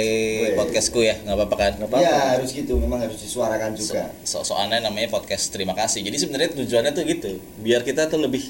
podcastku 0.55 0.99
ya, 1.03 1.15
nggak 1.23 1.35
apa-apa 1.35 1.55
kan? 1.55 1.73
ya 2.03 2.35
harus 2.35 2.51
gitu 2.51 2.75
memang 2.75 2.99
harus 2.99 3.19
disuarakan 3.19 3.75
juga 3.75 4.11
So, 4.27 4.43
soalnya 4.43 4.83
namanya 4.83 5.11
podcast 5.11 5.51
terima 5.55 5.71
kasih. 5.75 6.03
Jadi 6.03 6.17
sebenarnya 6.19 6.49
tujuannya 6.55 6.91
tuh 6.91 7.03
gitu, 7.07 7.31
biar 7.59 7.83
kita 7.83 8.07
tuh 8.11 8.19
lebih 8.19 8.43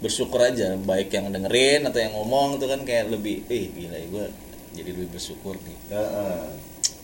bersyukur 0.00 0.40
aja, 0.40 0.76
baik 0.76 1.12
yang 1.12 1.32
dengerin 1.32 1.88
atau 1.88 2.00
yang 2.00 2.12
ngomong 2.12 2.60
tuh 2.60 2.68
kan 2.68 2.84
kayak 2.84 3.08
lebih, 3.08 3.44
eh 3.48 3.72
gila 3.72 3.96
ya 3.96 4.06
gue 4.08 4.26
jadi 4.76 4.90
lebih 4.92 5.08
bersyukur 5.16 5.56
nih. 5.56 5.76
Heeh. 5.92 6.40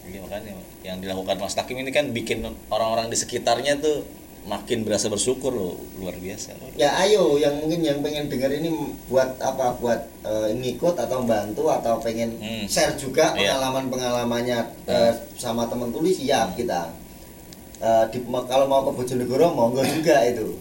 Jadi 0.02 0.18
makanya 0.18 0.52
yang 0.82 0.98
dilakukan 0.98 1.36
Mas 1.36 1.54
Takim 1.54 1.78
ini 1.78 1.88
kan 1.88 2.10
bikin 2.10 2.42
orang-orang 2.68 3.06
di 3.06 3.14
sekitarnya 3.14 3.78
tuh 3.78 4.02
makin 4.42 4.82
berasa 4.82 5.06
bersyukur 5.06 5.54
loh, 5.54 5.78
luar 5.96 6.18
biasa. 6.18 6.50
loh. 6.52 6.66
Ya 6.74 6.90
ayo 6.98 7.38
yang 7.38 7.62
mungkin 7.62 7.78
yang 7.80 8.02
pengen 8.02 8.26
denger 8.26 8.50
ini 8.52 8.74
buat 9.06 9.38
apa 9.38 9.78
buat 9.78 10.02
eh, 10.20 10.50
ngikut 10.52 10.98
atau 10.98 11.22
bantu 11.22 11.70
atau 11.70 12.02
pengen 12.02 12.34
Hmm. 12.36 12.66
share 12.66 12.94
juga 12.96 13.30
Iya. 13.32 13.54
pengalaman 13.54 13.86
pengalamannya 13.88 14.58
eh, 14.84 15.12
sama 15.36 15.70
teman 15.70 15.90
tulis 15.90 16.18
siap 16.18 16.58
kita. 16.58 16.90
Eh, 17.78 18.04
di, 18.10 18.18
kalau 18.26 18.66
mau 18.66 18.82
ke 18.82 18.90
Bojonegoro 18.92 19.54
monggo 19.54 19.86
juga 19.86 20.18
itu. 20.24 20.58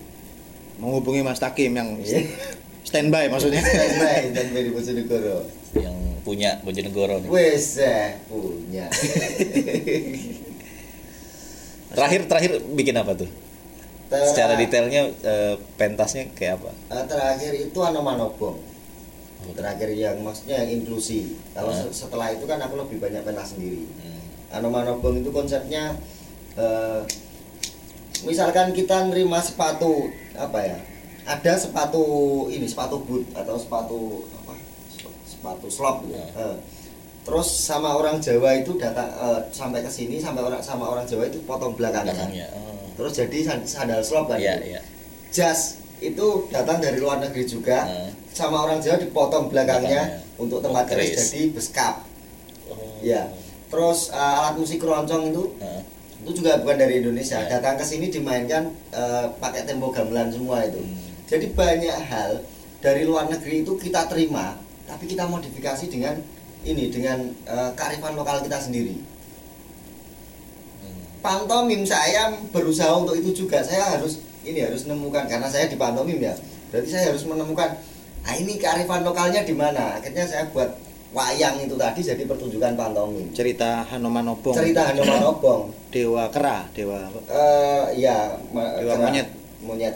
Menghubungi 0.77 1.21
Mas 1.21 1.37
Takim 1.37 1.73
yang 1.73 1.97
Iya. 1.97 2.29
standby 2.83 3.33
maksudnya. 3.33 3.65
Standby 3.65 4.29
standby 4.29 4.61
di 4.61 4.71
Bojonegoro. 4.71 5.37
Yang 5.73 5.95
punya 6.21 6.61
Bojonegoro 6.61 7.19
nih. 7.19 7.29
Wes 7.29 7.77
eh, 7.77 8.21
punya. 8.25 8.85
Terakhir 11.91 12.21
terakhir 12.25 12.51
bikin 12.71 12.95
apa 12.95 13.11
tuh? 13.13 13.27
Ter- 14.07 14.27
Secara 14.27 14.55
detailnya 14.55 15.11
eh, 15.11 15.55
pentasnya 15.75 16.31
kayak 16.31 16.59
apa? 16.59 16.71
eh, 16.89 17.05
terakhir 17.05 17.51
itu 17.53 17.79
Anomanobong. 17.79 18.59
Terakhir 19.51 19.89
yang 19.91 20.21
maksudnya 20.21 20.61
yang 20.61 20.79
inklusi. 20.79 21.35
Kalau 21.51 21.73
Hmm. 21.73 21.89
se- 21.89 22.05
setelah 22.05 22.29
itu 22.29 22.45
kan 22.45 22.61
aku 22.61 22.77
lebih 22.77 23.01
banyak 23.01 23.21
pentas 23.21 23.51
sendiri. 23.51 23.83
Hmm. 23.99 24.21
Anomanobong 24.53 25.19
itu 25.19 25.31
konsepnya 25.31 25.95
eh, 26.53 27.01
misalkan 28.21 28.71
kita 28.71 29.07
nerima 29.07 29.39
sepatu 29.39 30.11
apa 30.35 30.59
ya 30.61 30.77
ada 31.23 31.53
sepatu 31.55 32.03
ini 32.47 32.67
sepatu 32.67 32.99
boot 32.99 33.23
atau 33.31 33.55
sepatu 33.55 34.27
sepatu 35.41 35.67
slop. 35.67 36.05
Ya. 36.05 36.21
Eh, 36.37 36.55
terus 37.21 37.49
sama 37.49 37.93
orang 37.93 38.17
Jawa 38.17 38.53
itu 38.55 38.77
datang 38.77 39.09
eh, 39.09 39.41
sampai 39.49 39.81
ke 39.81 39.89
sini 39.89 40.17
sampai 40.17 40.41
orang 40.43 40.61
sama 40.61 40.85
orang 40.87 41.03
Jawa 41.03 41.25
itu 41.25 41.41
potong 41.41 41.73
belakangnya 41.73 42.13
Belakangnya. 42.13 42.47
Oh. 42.53 42.85
terus 42.93 43.13
jadi 43.15 43.37
san- 43.43 43.65
sandal 43.67 44.01
slop 44.01 44.25
kan 44.27 44.37
itu. 44.37 44.45
iya. 44.67 44.81
jas 45.29 45.77
itu 45.97 46.25
datang 46.49 46.77
dari 46.77 46.97
luar 46.97 47.17
negeri 47.19 47.45
juga 47.45 47.85
Hmm. 47.85 48.09
sama 48.31 48.57
orang 48.63 48.77
Jawa 48.79 48.97
dipotong 48.97 49.45
belakangnya 49.47 50.01
Belakangnya. 50.17 50.37
untuk 50.37 50.59
tempat 50.61 50.83
Oh, 50.83 50.89
keris 50.91 51.13
jadi 51.23 51.41
beskap 51.51 51.95
Oh. 52.67 52.97
ya 53.01 53.29
terus 53.67 54.09
eh, 54.09 54.17
alat 54.17 54.53
musik 54.55 54.77
keroncong 54.77 55.29
itu 55.29 55.43
Heeh. 55.57 55.81
itu 56.21 56.31
juga 56.35 56.57
bukan 56.57 56.77
dari 56.79 57.01
Indonesia 57.01 57.37
Ya. 57.39 57.49
datang 57.51 57.77
ke 57.77 57.85
sini 57.85 58.09
dimainkan 58.09 58.65
eh, 58.91 59.25
pakai 59.37 59.61
tempo 59.63 59.89
gamelan 59.89 60.29
semua 60.29 60.61
itu 60.63 60.81
Hmm. 60.81 61.05
jadi 61.27 61.45
banyak 61.51 61.97
hal 62.03 62.41
dari 62.79 63.05
luar 63.05 63.29
negeri 63.29 63.61
itu 63.61 63.77
kita 63.77 64.05
terima 64.07 64.57
tapi 64.91 65.07
kita 65.07 65.23
modifikasi 65.25 65.87
dengan 65.87 66.19
ini 66.61 66.87
dengan 66.87 67.23
eh, 67.45 67.71
kearifan 67.73 68.13
lokal 68.13 68.39
kita 68.39 68.59
sendiri. 68.59 68.99
Hmm. 70.77 71.01
pantomim 71.21 71.81
saya 71.83 72.33
berusaha 72.49 72.91
untuk 72.93 73.15
itu 73.15 73.45
juga. 73.45 73.61
Saya 73.61 73.97
harus 73.97 74.19
ini 74.41 74.59
harus 74.59 74.83
menemukan 74.83 75.25
karena 75.25 75.47
saya 75.47 75.65
di 75.65 75.75
pantomim 75.75 76.17
ya. 76.17 76.33
Berarti 76.69 76.89
saya 76.89 77.09
harus 77.09 77.23
menemukan 77.23 77.77
ah 78.21 78.35
ini 78.35 78.57
kearifan 78.57 79.01
lokalnya 79.01 79.41
di 79.41 79.53
mana? 79.53 79.97
Akhirnya 79.97 80.25
saya 80.25 80.45
buat 80.49 80.69
wayang 81.11 81.59
itu 81.59 81.75
tadi 81.75 81.99
jadi 82.01 82.23
pertunjukan 82.23 82.73
pantomim. 82.73 83.27
Cerita 83.31 83.83
Hanoman 83.85 84.25
Obong. 84.29 84.53
cerita 84.53 84.81
Hanoman 84.87 85.21
Obong. 85.25 85.61
Dewa 85.91 86.29
Kera, 86.31 86.65
Dewa 86.71 87.09
Eh, 87.27 87.99
ya 87.99 88.31
Dewa 88.49 88.95
kera- 88.95 89.03
monyet. 89.03 89.27
monyet. 89.61 89.95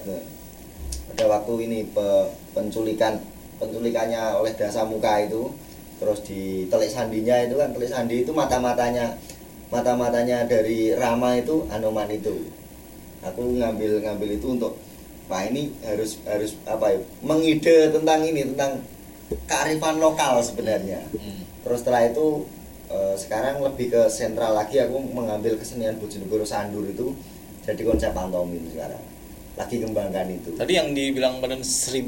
Pada 1.08 1.26
waktu 1.32 1.54
ini 1.64 1.88
pe- 1.88 2.28
penculikan 2.52 3.16
penculikannya 3.58 4.39
oleh 4.39 4.54
Dasa 4.56 4.84
Muka 4.84 5.24
itu 5.24 5.52
terus 5.96 6.20
di 6.28 6.68
telik 6.68 6.91
sandinya 6.91 7.39
itu 7.39 7.56
kan 7.56 7.72
telik 7.72 7.88
sandi 7.88 8.28
itu 8.28 8.32
mata 8.36 8.60
matanya 8.60 9.15
mata 9.72 9.96
matanya 9.96 10.44
dari 10.44 10.91
Rama 10.91 11.39
itu 11.39 11.65
Anoman 11.72 12.12
itu. 12.12 12.36
Aku 13.24 13.41
ngambil 13.58 14.04
ngambil 14.04 14.38
itu 14.38 14.48
untuk 14.54 14.78
Pak 15.26 15.50
ini 15.50 15.74
harus 15.82 16.22
harus 16.30 16.54
apa 16.70 16.94
ya 16.94 17.00
mengide 17.26 17.89
tentang 17.89 18.22
ini 18.22 18.46
tentang 18.54 18.86
kearifan 19.50 19.98
lokal 19.98 20.38
sebenarnya. 20.44 21.02
Hmm. 21.18 21.41
terus 21.65 21.82
setelah 21.82 22.06
itu 22.06 22.46
eh, 22.94 23.15
sekarang 23.18 23.58
lebih 23.65 23.89
ke 23.89 24.02
sentral 24.06 24.54
lagi 24.54 24.78
aku 24.78 25.02
mengambil 25.02 25.58
kesenian 25.58 25.98
Bojonegoro 25.98 26.46
Sandur 26.46 26.86
itu 26.86 27.18
jadi 27.65 27.82
konsep 27.82 28.13
pantomim 28.13 28.62
sekarang 28.70 29.02
lagi 29.56 29.80
kembangkan 29.80 30.28
itu. 30.30 30.52
Tadi 30.54 30.74
yang 30.74 30.91
dibilang 30.91 31.39
badan 31.39 31.60
1000 31.60 32.04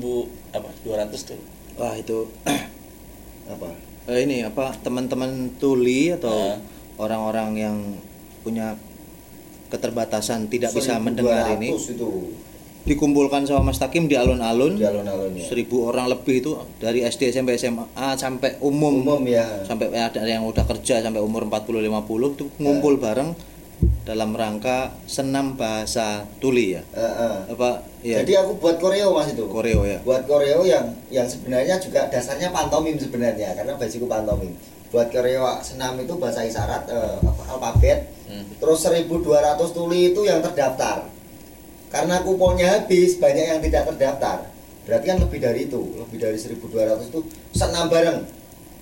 apa 0.51 0.69
200 0.83 1.15
tuh. 1.23 1.39
Wah 1.75 1.95
itu 1.95 2.27
apa? 3.53 3.69
Eh, 4.07 4.23
ini 4.23 4.43
apa 4.43 4.71
teman-teman 4.77 5.55
tuli 5.55 6.11
atau 6.11 6.31
Ah. 6.31 6.59
orang-orang 6.97 7.49
yang 7.55 7.77
punya 8.41 8.75
keterbatasan 9.67 10.47
tidak 10.47 10.71
bisa 10.71 10.95
mendengar 10.97 11.43
1200 11.45 11.55
ini 11.59 11.69
itu. 11.75 12.09
dikumpulkan 12.87 13.43
sama 13.43 13.67
Mas 13.67 13.77
Takim 13.77 14.07
di 14.07 14.15
alun-alun. 14.15 14.79
Di 14.79 14.87
alun-alun 14.87 15.35
ya. 15.35 15.43
Seribu 15.43 15.91
orang 15.91 16.07
lebih 16.07 16.39
itu 16.39 16.55
dari 16.79 17.03
SD 17.03 17.35
sampai 17.35 17.59
SMA 17.59 17.83
sampai 18.15 18.55
umum, 18.63 19.03
umum 19.03 19.27
ya. 19.27 19.43
Sampai 19.61 19.91
ada 19.91 20.23
yang 20.23 20.47
udah 20.47 20.63
kerja 20.63 21.03
sampai 21.03 21.19
umur 21.19 21.43
40 21.45 21.83
50 21.83 22.31
itu 22.31 22.45
ngumpul 22.57 22.95
bareng 22.95 23.35
dalam 24.07 24.31
rangka 24.31 24.95
senam 25.03 25.59
bahasa 25.59 26.23
tuli 26.39 26.79
ya? 26.79 26.81
Eh, 26.95 27.03
eh. 27.03 27.37
apa? 27.51 27.83
Ya 27.99 28.23
jadi 28.23 28.39
aku 28.39 28.55
buat 28.63 28.79
koreo 28.79 29.11
mas 29.11 29.35
itu. 29.35 29.43
Koreo 29.51 29.83
ya. 29.83 29.99
Buat 30.07 30.23
koreo 30.23 30.63
yang 30.63 30.95
yang 31.11 31.27
sebenarnya 31.27 31.75
juga 31.83 32.07
dasarnya 32.07 32.55
pantomim 32.55 32.95
sebenarnya 32.95 33.51
karena 33.59 33.75
basicku 33.75 34.07
pantomim. 34.07 34.55
Buat 34.95 35.11
koreo 35.11 35.43
senam 35.59 35.99
itu 35.99 36.15
bahasa 36.15 36.47
isyarat 36.47 36.87
apa, 36.87 37.43
alfabet. 37.51 38.15
Hmm. 38.27 38.43
terus 38.59 38.83
1200 38.83 39.23
tuli 39.71 40.15
itu 40.15 40.23
yang 40.23 40.39
terdaftar. 40.39 41.03
Karena 41.87 42.19
kuponnya 42.23 42.79
habis 42.79 43.15
banyak 43.19 43.55
yang 43.55 43.59
tidak 43.63 43.87
terdaftar. 43.91 44.47
Berarti 44.83 45.05
kan 45.07 45.19
lebih 45.19 45.39
dari 45.43 45.67
itu 45.67 45.83
lebih 45.99 46.19
dari 46.19 46.39
1200 46.39 47.11
itu 47.11 47.19
senam 47.51 47.91
bareng. 47.91 48.23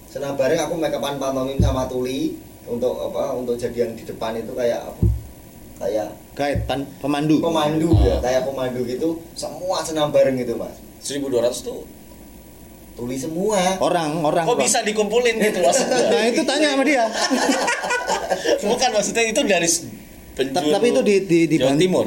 Senam 0.09 0.37
bareng 0.37 0.61
aku 0.61 0.77
make 0.77 0.97
upan 0.97 1.17
pantomim 1.17 1.57
sama 1.57 1.89
tuli 1.89 2.37
untuk 2.65 2.93
apa 3.09 3.37
untuk 3.37 3.57
jadi 3.57 3.89
yang 3.89 3.93
di 3.93 4.01
depan 4.05 4.33
itu 4.37 4.53
kayak 4.57 4.81
apa 4.81 5.14
kayak 5.75 6.07
guide 6.31 6.61
tan- 6.63 6.87
pemandu 6.97 7.39
pemandu 7.39 7.89
Oh. 7.89 7.99
ya 7.99 8.17
kayak 8.19 8.43
pemandu 8.43 8.83
gitu 8.83 9.07
semua 9.33 9.79
senam 9.79 10.09
bareng 10.09 10.35
gitu 10.35 10.55
mas 10.55 10.75
1200 11.01 11.31
tuh 11.61 11.83
tuli 12.95 13.15
semua 13.15 13.75
orang 13.77 14.19
orang 14.21 14.43
kok 14.43 14.55
Bang. 14.55 14.63
bisa 14.63 14.79
dikumpulin 14.81 15.35
gitu 15.37 15.59
maksudnya? 15.59 15.99
nah 16.11 16.23
itu 16.23 16.41
tanya 16.41 16.67
sama 16.69 16.83
dia 16.83 17.03
Bukan 18.61 18.89
maksudnya 18.91 19.23
itu 19.25 19.41
dari 19.43 19.67
penjuru 20.33 20.69
tapi 20.69 20.87
itu 20.89 21.01
di- 21.01 21.23
di- 21.23 21.47
di 21.47 21.55
Jawa 21.57 21.75
Timur. 21.75 22.05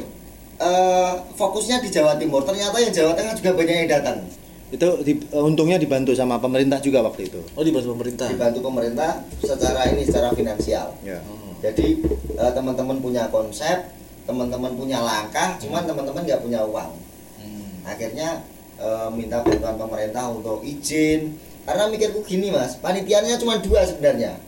Eh, 0.58 1.10
fokusnya 1.34 1.78
di 1.78 1.88
Jawa 1.88 2.16
Timur 2.16 2.42
ternyata 2.42 2.76
yang 2.76 2.90
Jawa 2.90 3.12
Tengah 3.14 3.32
juga 3.32 3.50
banyak 3.54 3.76
yang 3.78 3.90
datang 3.90 4.16
itu 4.68 4.84
di- 5.00 5.16
untungnya 5.30 5.76
dibantu 5.76 6.12
sama 6.12 6.36
pemerintah 6.36 6.76
juga 6.78 7.00
waktu 7.00 7.24
itu 7.24 7.40
Oh 7.52 7.62
dibantu 7.62 7.94
pemerintah. 7.94 8.28
dibantu 8.28 8.60
pemerintah 8.62 9.10
secara 9.38 9.88
ini 9.88 10.02
secara 10.02 10.28
finansial 10.30 10.92
ya 11.00 11.16
Oh. 11.22 11.47
Jadi 11.58 11.86
eh, 12.38 12.52
teman-teman 12.54 12.98
punya 13.02 13.26
konsep 13.28 13.90
teman-teman 14.28 14.76
punya 14.76 15.00
langkah 15.00 15.56
cuman 15.56 15.88
teman-teman 15.88 16.22
nggak 16.22 16.42
punya 16.44 16.60
uang. 16.62 16.92
Hmm. 17.40 17.70
akhirnya 17.88 18.44
eh, 18.78 19.08
minta 19.10 19.42
bantuan 19.42 19.76
pemerintah 19.76 20.30
untuk 20.30 20.62
izin. 20.62 21.34
Karena 21.68 21.84
mikirku 21.92 22.24
gini 22.24 22.48
mas 22.48 22.80
panitianya 22.80 23.36
cuma 23.36 23.60
dua 23.60 23.84
sebenarnya. 23.84 24.40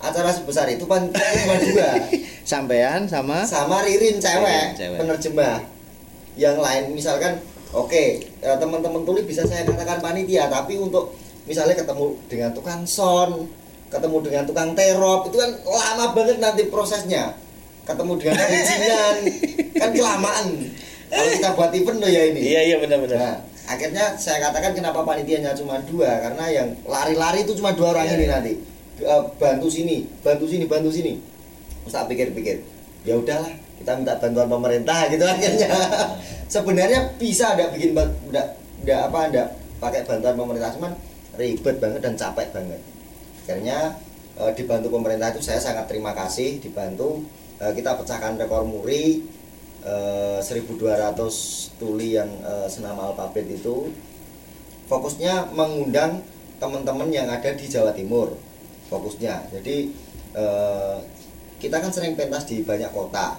Acara 0.00 0.32
sebesar 0.32 0.68
itu 0.72 0.88
panitianya 0.88 1.34
cuma 1.44 1.56
dua. 1.60 1.90
Sampean 2.50 3.04
sama? 3.04 3.44
Sama 3.44 3.84
Ririn 3.84 4.16
cewek, 4.16 4.76
cewek. 4.76 4.98
penerjemah. 5.04 5.60
Yang 6.40 6.56
lain 6.62 6.84
misalkan 6.96 7.32
oke 7.74 8.04
eh, 8.22 8.56
teman-teman 8.56 9.02
tuli 9.04 9.22
bisa 9.26 9.44
saya 9.46 9.66
katakan 9.66 10.02
panitia 10.02 10.50
tapi 10.50 10.78
untuk 10.78 11.14
misalnya 11.48 11.78
ketemu 11.78 12.06
dengan 12.28 12.50
tukang 12.54 12.82
son 12.86 13.48
ketemu 13.90 14.16
dengan 14.22 14.42
tukang 14.46 14.70
terop 14.78 15.26
itu 15.28 15.36
kan 15.36 15.50
lama 15.66 16.14
banget 16.14 16.38
nanti 16.38 16.62
prosesnya 16.70 17.34
ketemu 17.84 18.12
dengan 18.22 18.34
perizinan 18.38 19.16
kan 19.82 19.90
kelamaan 19.90 20.46
kalau 21.10 21.30
kita 21.34 21.48
buat 21.58 21.70
event 21.74 21.98
loh 21.98 22.10
ya 22.10 22.22
ini 22.30 22.40
Iya 22.54 22.60
iya 22.70 22.76
benar-benar. 22.78 23.18
Nah, 23.18 23.36
akhirnya 23.66 24.14
saya 24.14 24.46
katakan 24.46 24.78
kenapa 24.78 25.02
panitianya 25.02 25.58
cuma 25.58 25.82
dua 25.82 26.22
karena 26.22 26.44
yang 26.54 26.68
lari-lari 26.86 27.42
itu 27.42 27.58
cuma 27.58 27.74
dua 27.74 27.98
orang 27.98 28.06
Iya, 28.06 28.14
ini 28.14 28.26
iya. 28.30 28.34
nanti 28.38 28.52
Eh, 29.00 29.22
bantu 29.40 29.68
sini, 29.72 30.04
bantu 30.20 30.44
sini, 30.44 30.68
bantu 30.68 30.92
sini. 30.92 31.16
Terus 31.80 31.92
tak 31.96 32.04
pikir-pikir, 32.12 32.60
ya 33.08 33.16
udahlah 33.16 33.48
kita 33.80 33.96
minta 33.96 34.12
bantuan 34.20 34.44
pemerintah 34.44 35.08
gitu 35.08 35.24
akhirnya. 35.24 35.68
Sebenarnya 36.52 37.16
bisa 37.16 37.56
ada 37.56 37.72
bikin 37.72 37.96
ndak 37.96 38.46
ndak 38.84 39.00
apa 39.08 39.18
ndak 39.32 39.48
pakai 39.80 40.04
bantuan 40.04 40.36
pemerintah 40.36 40.70
cuman 40.76 40.92
ribet 41.40 41.76
banget 41.80 42.00
dan 42.04 42.12
capek 42.12 42.52
banget. 42.52 42.80
Akhirnya 43.50 43.98
eh, 44.38 44.52
dibantu 44.54 44.94
pemerintah 44.94 45.34
itu 45.34 45.42
saya 45.42 45.58
sangat 45.58 45.90
terima 45.90 46.14
kasih 46.14 46.62
dibantu. 46.62 47.26
Eh, 47.58 47.74
kita 47.74 47.98
pecahkan 47.98 48.38
rekor 48.38 48.62
muri 48.62 49.26
eh, 49.82 50.38
1200 50.38 51.18
tuli 51.82 52.14
yang 52.14 52.30
eh, 52.46 52.70
senam 52.70 52.94
alfabet 52.94 53.50
itu. 53.50 53.90
Fokusnya 54.86 55.50
mengundang 55.50 56.22
teman-teman 56.62 57.10
yang 57.10 57.26
ada 57.26 57.50
di 57.50 57.66
Jawa 57.66 57.90
Timur 57.90 58.38
fokusnya. 58.86 59.50
Jadi 59.50 59.90
eh, 60.38 60.96
kita 61.58 61.82
kan 61.82 61.90
sering 61.90 62.14
pentas 62.14 62.46
di 62.46 62.62
banyak 62.62 62.94
kota. 62.94 63.34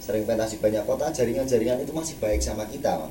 Sering 0.00 0.24
pentas 0.24 0.56
di 0.56 0.64
banyak 0.64 0.88
kota 0.88 1.12
jaringan-jaringan 1.12 1.84
itu 1.84 1.92
masih 1.92 2.16
baik 2.16 2.40
sama 2.40 2.64
kita 2.72 3.04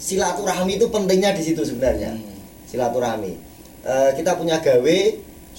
silaturahmi 0.00 0.80
itu 0.80 0.88
pentingnya 0.88 1.36
di 1.36 1.42
situ 1.44 1.60
sebenarnya. 1.60 2.16
Hmm. 2.16 2.38
silaturahmi. 2.64 3.34
Eh, 3.80 4.10
kita 4.16 4.36
punya 4.36 4.60
gawe 4.60 4.98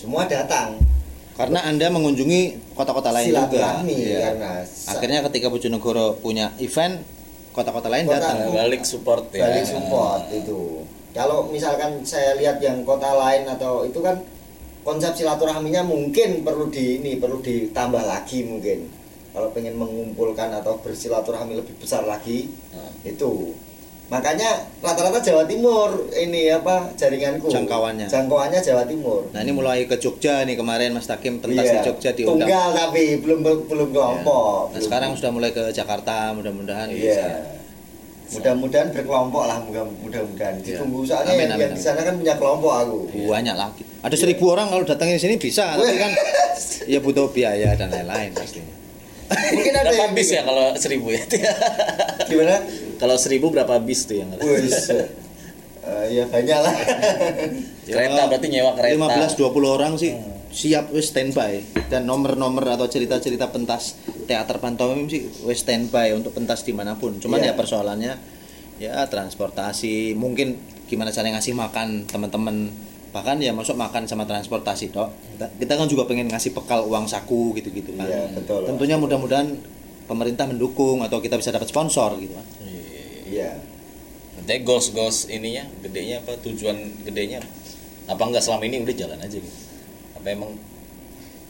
semua 0.02 0.26
datang 0.26 0.82
karena 1.32 1.62
Anda 1.64 1.88
mengunjungi 1.88 2.74
kota-kota 2.74 3.10
lain 3.10 3.30
juga. 3.30 3.46
silaturahmi 3.48 3.96
Iya. 3.96 4.20
karena 4.28 4.52
Akhirnya 4.88 5.20
ketika 5.24 5.48
Bojonegoro 5.48 6.18
punya 6.18 6.52
event, 6.58 7.02
kota-kota 7.52 7.88
lain 7.88 8.06
Kota- 8.06 8.20
datang. 8.20 8.50
balik 8.52 8.82
support 8.84 9.30
ya. 9.32 9.46
balik 9.46 9.64
support 9.64 10.26
itu 10.30 10.82
kalau 11.12 11.46
misalkan 11.46 12.02
saya 12.02 12.34
lihat 12.34 12.58
yang 12.58 12.82
kota 12.82 13.12
lain 13.12 13.46
atau 13.46 13.84
itu 13.84 14.00
kan 14.00 14.18
konsep 14.82 15.14
silaturahminya 15.14 15.84
mungkin 15.84 16.42
perlu 16.42 16.68
di 16.68 16.98
ini 16.98 17.16
perlu 17.16 17.38
ditambah 17.40 18.02
lagi 18.02 18.42
mungkin 18.42 18.90
kalau 19.32 19.52
pengen 19.52 19.76
mengumpulkan 19.76 20.52
atau 20.54 20.80
bersilaturahmi 20.80 21.54
lebih 21.56 21.78
besar 21.78 22.04
lagi 22.04 22.50
Nah. 22.72 22.92
itu 23.04 23.54
makanya 24.12 24.50
rata-rata 24.78 25.24
Jawa 25.24 25.48
Timur 25.48 25.88
ini 26.12 26.52
apa 26.52 26.92
jaringanku 26.94 27.48
Jangkauannya. 27.48 28.06
jangkauannya 28.06 28.60
Jawa 28.60 28.84
Timur 28.84 29.32
Nah 29.32 29.40
ini 29.40 29.52
mulai 29.52 29.88
ke 29.88 29.96
Jogja 29.96 30.44
nih 30.44 30.54
kemarin 30.54 30.92
Mas 30.92 31.08
Takim 31.08 31.40
pentas 31.40 31.64
di 31.64 31.72
Iya, 31.72 31.80
Jogja 31.82 32.12
diundang. 32.12 32.44
tunggal 32.44 32.68
tapi 32.76 33.18
belum 33.18 33.40
belum 33.66 33.90
kelompok 33.90 34.54
Nah 34.68 34.76
belum. 34.76 34.84
sekarang 34.84 35.10
sudah 35.16 35.32
mulai 35.32 35.50
ke 35.50 35.72
Jakarta 35.72 36.36
mudah-mudahan 36.36 36.88
Iya. 36.88 37.00
bisa. 37.00 37.26
Mudah-mudahan 38.32 38.88
berkelompok 38.90 39.44
lah, 39.46 39.60
mudah- 39.62 39.92
mudah-mudahan. 39.98 40.56
Iya. 40.58 40.80
Ditunggu 40.80 41.04
soalnya 41.04 41.32
Amin, 41.32 41.42
yang, 41.42 41.52
amin, 41.54 41.66
yang 41.66 41.74
di 41.76 41.82
sana 41.82 42.00
kan 42.00 42.16
punya 42.16 42.36
kelompok 42.36 42.72
aku. 42.74 42.98
Banyak 43.28 43.56
lagi. 43.56 43.84
Ada 44.02 44.16
seribu 44.18 44.44
orang 44.50 44.68
kalau 44.68 44.84
datangin 44.84 45.16
sini 45.16 45.36
bisa, 45.36 45.76
tapi 45.76 45.96
kan 45.98 46.12
ya 46.94 47.00
butuh 47.00 47.28
biaya 47.28 47.76
dan 47.76 47.88
lain-lain 47.88 48.32
pastinya. 48.32 48.72
Mungkin 49.32 49.74
ada 49.74 49.84
Berapa 49.86 50.00
yang 50.02 50.14
bis 50.14 50.30
ya 50.30 50.42
kalau 50.44 50.64
seribu 50.76 51.12
ya? 51.12 51.20
Gimana? 52.24 52.56
Kalau 53.02 53.18
seribu 53.18 53.50
berapa 53.50 53.82
bis 53.82 54.06
tuh 54.06 54.22
yang 54.22 54.30
Wis. 54.38 54.94
Eh, 55.82 56.06
ya 56.14 56.30
banyak 56.30 56.60
lah. 56.62 56.76
kereta 57.90 58.22
berarti 58.30 58.48
nyewa 58.54 58.78
kereta 58.78 58.94
15 59.34 59.42
20 59.42 59.76
orang 59.82 59.94
sih 59.98 60.14
siap 60.54 60.94
wis 60.94 61.10
standby 61.10 61.66
dan 61.90 62.06
nomor-nomor 62.06 62.62
atau 62.70 62.86
cerita-cerita 62.86 63.50
pentas 63.50 63.98
teater 64.30 64.62
pantomim 64.62 65.10
sih 65.10 65.26
wis 65.42 65.66
standby 65.66 66.14
untuk 66.14 66.38
pentas 66.38 66.62
di 66.62 66.78
mana 66.78 66.94
pun. 66.94 67.18
Cuman 67.18 67.42
Iya. 67.42 67.52
ya 67.52 67.54
persoalannya 67.58 68.14
ya 68.78 68.94
transportasi, 69.10 70.14
mungkin 70.14 70.62
gimana 70.86 71.10
cara 71.10 71.34
ngasih 71.34 71.58
makan 71.58 72.06
teman-teman 72.06 72.70
bahkan 73.12 73.36
ya 73.42 73.52
masuk 73.52 73.76
makan 73.76 74.08
sama 74.08 74.24
transportasi 74.24 74.96
dok 74.96 75.12
kita, 75.36 75.46
kita 75.60 75.74
kan 75.76 75.88
juga 75.92 76.08
pengen 76.08 76.32
ngasih 76.32 76.56
bekal 76.56 76.88
uang 76.88 77.12
saku 77.12 77.52
gitu-gitu 77.60 77.92
kan 78.00 78.08
Iya, 78.08 78.32
betul. 78.32 78.64
tentunya 78.64 78.96
mudah-mudahan 78.96 79.52
pemerintah 80.08 80.48
mendukung 80.48 81.04
atau 81.04 81.20
kita 81.20 81.36
bisa 81.36 81.52
dapat 81.52 81.68
sponsor 81.68 82.16
gitu 82.24 82.32
kan 82.32 82.48
Iya. 83.32 83.56
Nanti 84.36 84.64
goals 84.68 84.92
goals 84.92 85.32
ininya 85.32 85.64
gedenya 85.80 86.20
apa 86.20 86.36
tujuan 86.44 86.76
gedenya 87.08 87.40
apa? 88.12 88.22
Enggak 88.28 88.44
selama 88.44 88.68
ini? 88.68 88.84
Udah 88.84 88.96
jalan 88.96 89.20
aja 89.24 89.38
gitu. 89.40 89.60
Apa 90.20 90.28
emang 90.36 90.60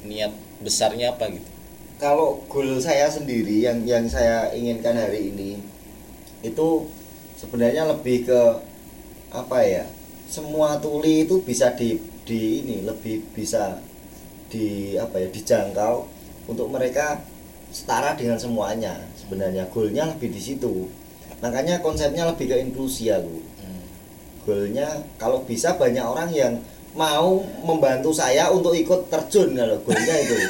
niat 0.06 0.30
besarnya 0.62 1.18
apa 1.18 1.34
gitu? 1.34 1.50
Kalau 1.98 2.46
goal 2.46 2.78
saya 2.78 3.10
sendiri 3.10 3.66
yang 3.66 3.82
yang 3.86 4.06
saya 4.06 4.54
inginkan 4.54 4.98
hari 4.98 5.34
ini 5.34 5.58
itu 6.46 6.86
sebenarnya 7.42 7.90
lebih 7.90 8.30
ke 8.30 8.42
apa 9.34 9.66
ya? 9.66 9.86
Semua 10.30 10.78
tuli 10.78 11.26
itu 11.26 11.42
bisa 11.42 11.74
di 11.74 11.98
di 12.22 12.62
ini 12.62 12.86
lebih 12.86 13.26
bisa 13.34 13.82
di 14.54 14.94
apa 15.02 15.18
ya? 15.18 15.34
Dijangkau 15.34 16.06
untuk 16.46 16.70
mereka 16.70 17.26
setara 17.74 18.14
dengan 18.14 18.38
semuanya. 18.38 19.02
Sebenarnya 19.18 19.66
goalnya 19.70 20.10
lebih 20.14 20.30
di 20.34 20.42
situ 20.42 21.01
makanya 21.42 21.82
konsepnya 21.82 22.30
lebih 22.30 22.46
ke 22.48 22.58
inklusi 22.62 23.10
aku 23.10 23.42
Hmm. 23.60 23.82
goalnya 24.46 24.88
kalau 25.18 25.42
bisa 25.44 25.74
banyak 25.76 26.02
orang 26.02 26.30
yang 26.32 26.54
mau 26.92 27.40
membantu 27.64 28.12
saya 28.12 28.52
untuk 28.52 28.76
ikut 28.76 29.08
terjun 29.08 29.56
kalau 29.56 29.78
goalnya 29.84 30.16
itu. 30.18 30.36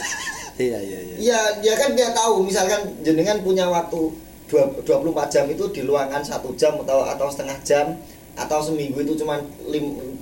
Iya 0.61 0.77
iya 0.77 0.99
iya. 1.01 1.15
Ya 1.17 1.39
ya 1.63 1.73
kan 1.73 1.97
dia 1.97 2.13
tahu. 2.13 2.45
Misalkan 2.45 2.85
jenengan 3.01 3.41
punya 3.41 3.65
waktu 3.65 4.13
dua- 4.45 4.69
24 4.85 5.25
jam 5.31 5.45
itu 5.49 5.63
diluangkan 5.73 6.21
satu 6.21 6.53
jam 6.53 6.77
atau 6.85 7.01
atau 7.01 7.25
setengah 7.33 7.57
jam 7.65 7.97
atau 8.37 8.61
seminggu 8.61 9.01
itu 9.01 9.17
cuma 9.17 9.41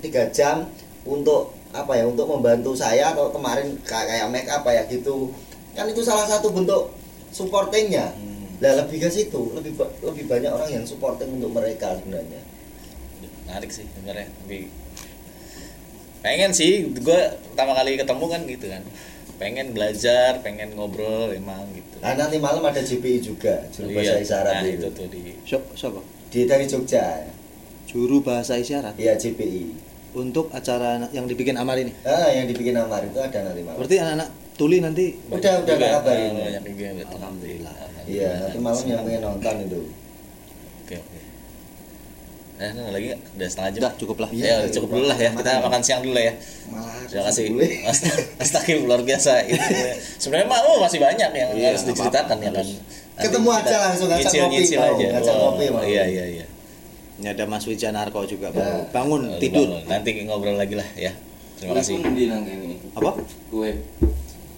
jam 0.32 0.64
untuk 1.04 1.52
apa 1.76 1.92
ya 1.92 2.08
untuk 2.08 2.24
membantu 2.24 2.72
saya 2.72 3.12
atau 3.12 3.28
kemarin 3.28 3.74
kayak 3.84 4.06
kayak 4.06 4.26
make 4.32 4.48
up 4.48 4.64
ya 4.64 4.80
gitu. 4.88 5.28
Kan 5.76 5.92
itu 5.92 6.00
salah 6.00 6.24
satu 6.24 6.48
bentuk 6.48 6.88
supportingnya. 7.34 8.14
Hmm. 8.16 8.29
Lah 8.60 8.72
lebih 8.84 8.98
ke 9.00 9.08
situ. 9.08 9.40
Lebih 9.56 9.72
lebih 10.04 10.24
banyak 10.28 10.50
orang 10.52 10.70
yang 10.70 10.84
supporting 10.84 11.32
untuk 11.40 11.52
mereka 11.52 11.96
sebenarnya. 11.96 12.40
Menarik 13.48 13.70
sih 13.72 13.88
sebenarnya. 13.88 14.28
Tapi 14.28 14.68
pengen 16.20 16.52
sih 16.52 16.84
gue 16.92 17.20
pertama 17.56 17.72
kali 17.72 17.96
ketemu 17.96 18.24
kan 18.28 18.40
gitu 18.44 18.66
kan. 18.68 18.82
Pengen 19.40 19.72
belajar 19.72 20.44
pengen 20.44 20.76
ngobrol 20.76 21.32
emang 21.32 21.64
gitu. 21.72 21.96
Nah 22.04 22.12
nanti 22.12 22.36
malam 22.36 22.60
ada 22.60 22.84
JPI 22.84 23.24
juga 23.24 23.64
juru 23.72 23.96
bahasa 23.96 24.20
Iya, 24.20 24.24
isyarat 24.24 24.52
nah, 24.52 24.62
itu, 24.68 24.76
itu 24.76 24.88
tuh 24.92 25.06
di 25.08 25.22
Siapa? 25.48 25.68
siapa? 25.72 26.00
di 26.30 26.40
dari 26.46 26.64
Jogja. 26.68 27.26
Juru 27.88 28.20
bahasa 28.22 28.60
isyarat? 28.60 28.94
Iya 29.00 29.16
JPI 29.16 29.88
untuk 30.10 30.52
acara 30.52 31.08
yang 31.16 31.24
dibikin 31.24 31.56
Amar 31.56 31.80
ini? 31.80 31.96
Ah 32.04 32.28
yang 32.28 32.44
dibikin 32.46 32.76
Amar 32.76 33.00
itu 33.02 33.16
ada 33.16 33.40
nanti 33.40 33.64
malam. 33.64 33.80
Berarti 33.80 33.96
anak-anak 33.96 34.28
tuli 34.60 34.78
nanti? 34.84 35.16
Udah, 35.32 35.64
udah 35.64 35.74
kabarin. 35.80 36.32
gitu. 36.60 37.14
Alhamdulillah. 37.16 37.74
Iya 38.10 38.30
nanti 38.40 38.58
malam 38.58 38.82
yang 38.84 39.02
pengen 39.02 39.22
nonton 39.22 39.54
itu 39.62 39.80
oke 40.80 40.96
oke 40.96 41.18
nah, 42.60 42.90
lagi 42.90 43.06
udah 43.12 43.48
setengah 43.48 43.70
jam 43.70 43.80
udah 43.80 43.92
cukup 43.96 44.16
lah 44.18 44.30
Iya, 44.30 44.54
ya 44.58 44.68
cukup 44.68 44.88
dulu 44.92 45.06
lah 45.06 45.16
ya 45.16 45.30
kita 45.32 45.50
makan. 45.50 45.62
makan 45.64 45.80
siang 45.80 46.00
dulu 46.00 46.12
lah 46.12 46.24
ya 46.26 46.34
malah 46.68 46.98
Terima 47.08 47.24
kasih 47.26 47.44
Takim 48.54 48.78
luar 48.84 49.02
biasa 49.02 49.32
itu. 49.42 49.58
Sebenarnya 50.16 50.46
mah 50.46 50.60
oh, 50.62 50.78
masih 50.78 50.98
banyak 50.98 51.30
yang 51.32 51.50
Iya, 51.50 51.74
harus 51.74 51.82
diceritakan 51.82 52.38
ya 52.38 52.50
kan. 52.52 52.62
harus. 52.62 52.78
Ketemu 53.18 53.48
aja 53.50 53.76
langsung, 53.82 54.08
nyicil- 54.46 54.78
kopi 54.78 55.02
aja. 55.02 55.06
ngajak 55.10 55.34
Oh, 55.34 55.42
kopi. 55.50 55.64
Iya 55.88 56.04
iya 56.06 56.24
iya. 56.30 56.46
ini 57.18 57.26
ada 57.26 57.44
Mas 57.44 57.66
Wijanarko 57.66 58.22
juga 58.24 58.48
Ya. 58.48 58.54
baru 58.54 58.78
bangun 58.88 59.22
Lalu 59.26 59.40
tidur 59.42 59.66
bangun. 59.68 59.90
Nanti 59.90 60.10
ngobrol 60.22 60.54
lagi 60.54 60.74
lah 60.74 60.86
ya. 60.94 61.10
Terima 61.58 61.74
kasih. 61.76 61.98
Apa 62.94 63.10
Kue. 63.50 63.70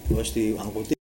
bos 0.06 0.28
diangkuti 0.30 0.92